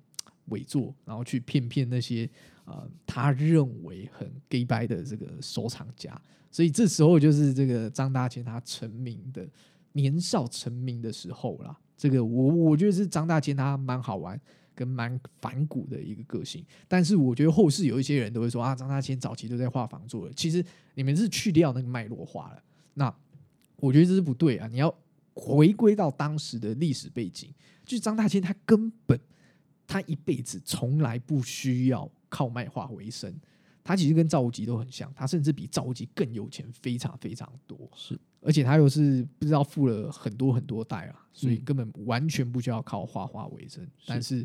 [0.46, 2.28] 伪作，然后去骗骗那些
[2.64, 6.20] 呃他认为很 gay 白的这个收藏家。
[6.50, 9.48] 所以这时候就是这个张大千他成名的
[9.92, 11.78] 年少成名的时候啦。
[11.96, 14.40] 这个我我觉得是张大千他蛮好玩。
[14.80, 20.32] 跟蛮反骨的一个个性，但是我觉得后世有一些人都会说啊，张大千早期都在画房做了。
[20.32, 20.64] 其实
[20.94, 22.62] 你们是去掉那个脉络化了，
[22.94, 23.14] 那
[23.76, 24.66] 我觉得这是不对啊！
[24.68, 24.90] 你要
[25.34, 27.52] 回归到当时的历史背景，
[27.84, 29.20] 就是张大千他根本
[29.86, 33.38] 他一辈子从来不需要靠卖画为生。
[33.84, 37.78] 他其实跟赵无极都很像，他甚至比赵无极更有钱，非常非常多。
[37.94, 43.86] 是，而且他又是不知道富了很多很多代啊，所以根本完全不需要靠画画为生。
[44.06, 44.44] 但是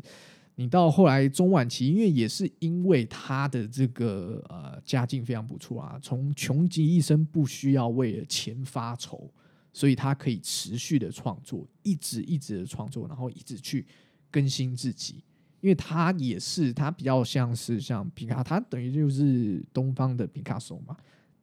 [0.54, 9.30] 你到后来中晚期，因为也是因为他的这个呃家境非常不错啊，从穷极一生不需要为了钱发愁，
[9.72, 13.86] 所以他可以持续的创作，一直一直的创作，然后一直去
[14.30, 15.22] 更新自己。
[15.62, 20.96] 因为他也是，他比较像是像皮卡，他等于就是东方的皮卡索嘛，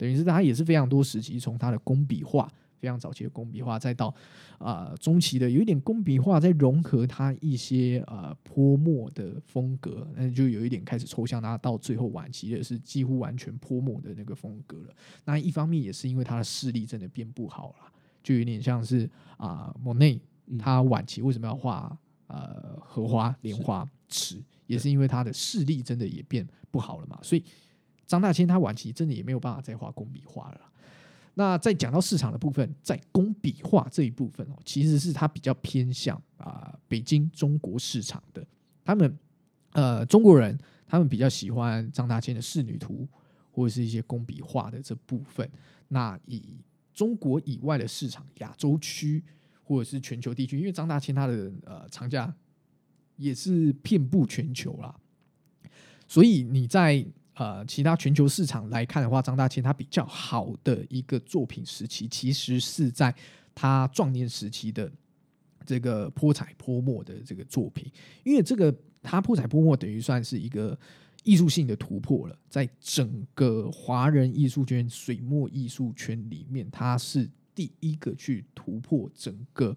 [0.03, 4.13] 等于是他也是非常多时期，从他的工笔画非常早期的工笔画，再到
[4.57, 14.93] 啊中期的有一点工笔画，再融合他一些呃泼墨的风格，那就有一点开始抽象，他到最后晚期的是几乎完全泼墨的那个风格了。
[15.23, 17.91] 那一方面也是因为他的视力真的变不好了，
[18.21, 20.19] 就有点像是啊莫内
[20.59, 21.97] 他晚期为什么要画？
[22.27, 27.43] 呃，荷花、莲花池也是因为他的视力真的也变不好了嘛，所以
[28.05, 30.61] 张大千他晚期真的也没有办法再画工笔画了。
[31.33, 38.45] 那在讲到市场的部分，在工笔画这一部分哦，其实是他比较偏向啊北京中国市场的。
[38.85, 39.17] 他们
[39.71, 43.07] 呃中国人他们比较喜欢张大千的仕女图
[43.51, 45.49] 或者是一些工笔画的这部分。
[45.87, 46.59] 那以
[46.93, 49.23] 中国以外的市场，亚洲区。
[49.65, 52.31] 或者是全球地区，因为张大千他的呃藏家
[53.15, 54.93] 也是遍布全球啦，
[56.05, 57.03] 所以你在
[57.35, 63.13] 呃其他全球市场来看的话，张大千他比较好的一个作品时期，其实是在
[63.55, 64.91] 他壮年时期的
[65.65, 67.91] 这个泼彩泼墨的这个作品，
[68.23, 70.77] 因为这个他泼彩泼墨等于算是一个
[71.23, 79.75] 艺术性的突破了，在整个华人艺术圈、水墨艺术圈里面，他是第一个去突破整个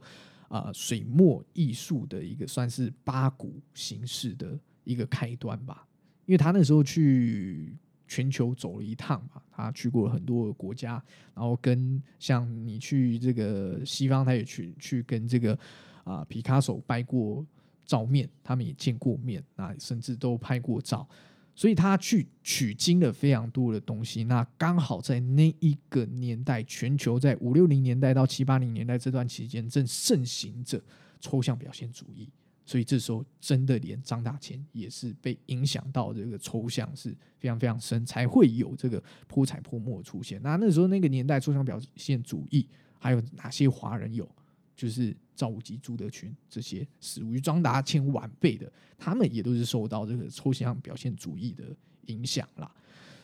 [0.49, 5.87] 啊、水墨艺术的一个算是八股形式的一个开端吧。
[6.27, 7.75] 因为他那时候去
[8.07, 11.03] 全球走了一趟嘛，他去过很多个国家，
[11.35, 15.59] 然后跟像你去这个西方，他也去去跟这个
[16.05, 17.45] 啊、皮卡索拍过
[17.85, 21.09] 照面，他们也见过面，那甚至都拍过照，
[21.55, 24.25] 所以他去取经了非常多的东西。
[24.25, 30.81] 那刚好在那一个年代，全球在五六零年代到七八零年代这段期间，正盛行着
[31.21, 32.29] 抽象表现主义。
[32.67, 40.39] 所以这时候真的连张大千也是被影响到这个抽象是非常非常深，才会有这个泼彩泼墨出现。
[40.43, 44.29] 那那时候那个年代抽象表现主义还有哪些华人有？
[44.75, 51.65] 就是赵无极、朱德群这些死于张大千晚辈的，他们也都是受到这个抽象表现主义的
[52.09, 52.71] 影响啦。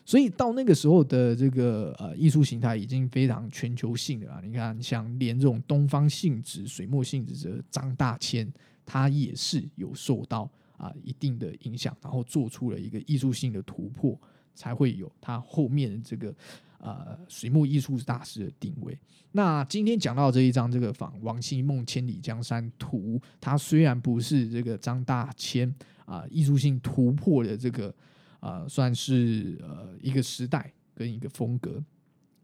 [0.03, 4.41] 所以到那个时候的这个呃艺术形态已经非常全球性的啦。
[4.43, 8.51] 你看，像连这种东方性质、水墨性质的张大千，
[8.93, 14.21] 他也是有受到啊、一定的影响，然后做出了一个艺术性的突破，
[14.55, 16.35] 才会有他后面的这个
[16.79, 18.99] 呃水墨艺术大师的定位。
[19.31, 25.75] 那今天讲到这一张这个仿王希孟《千里江山图》，它虽然不是这个张大千
[26.05, 27.95] 啊、艺术性突破的这个
[28.41, 31.83] 呃算是呃一个时代跟一个风格，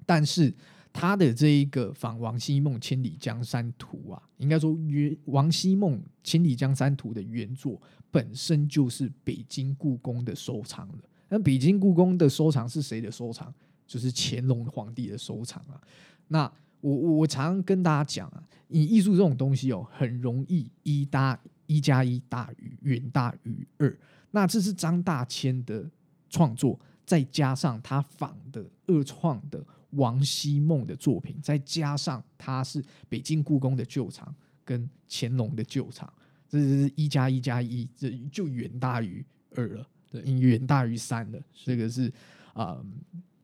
[0.07, 0.55] 但是
[0.99, 7.81] 他的这一个仿王希孟《千里江山图》啊，应该说原王希孟《千里江山图》的原作
[8.11, 10.99] 本身就是北京故宫的收藏了。
[11.29, 13.55] 那北京故宫的收藏是谁的收藏？
[13.87, 15.81] 就是乾隆皇帝的收藏啊。
[16.27, 23.97] 那我我我常跟大家讲啊，你艺术这种东西哦，很容易一大一加一大于远大于二。
[24.33, 25.89] 那这是张大千的
[26.29, 26.77] 创作，
[27.07, 34.35] 再加上他仿的二创的王希孟的作品，再加上他是北京故宫的旧藏
[34.65, 36.13] 跟乾隆的旧藏，
[36.49, 39.25] 这是一加一加一，这就远大于
[39.55, 41.41] 二了，对远大于三了。
[41.65, 42.13] 这个是
[42.53, 42.85] 啊、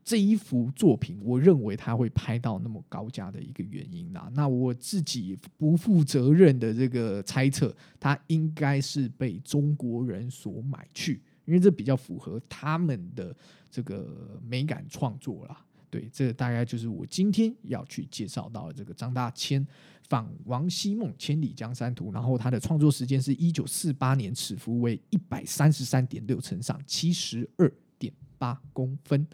[0.04, 4.30] 这一幅作品，我认为他会拍到那么高价的一个原因啦。
[4.34, 13.34] 那我自己不负责任的这个猜测，他应该是被中国人所买去，因为这比较符合他们的
[13.70, 15.64] 这个美感创作啦。
[15.94, 19.64] 对，这大概就是我今天要去介绍到的这个张大千
[20.08, 29.24] 仿王希孟《千里江山图》，然后他的创作时间是一九四八年，尺幅为一百三十三点六乘上七十二点八公分。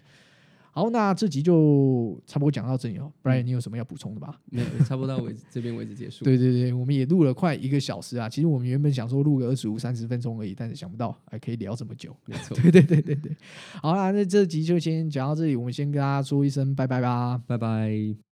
[0.72, 3.12] 好，那这集就差不多讲到这里哦。
[3.22, 4.40] Brian，你有什么要补充的吧？
[4.50, 6.24] 没有，差不多到为止 这边为止结束。
[6.24, 8.28] 对对对，我们也录了快一个小时啊。
[8.28, 12.14] 其实我们原本想说录个二十五、三十分钟而已，但是想不到还可以聊这么久。
[12.26, 13.36] 没错， 对对对对对，
[13.82, 17.40] 好啦，那这集就先讲到这里，我们先跟大家说一声拜拜吧。
[17.46, 18.20] 拜拜。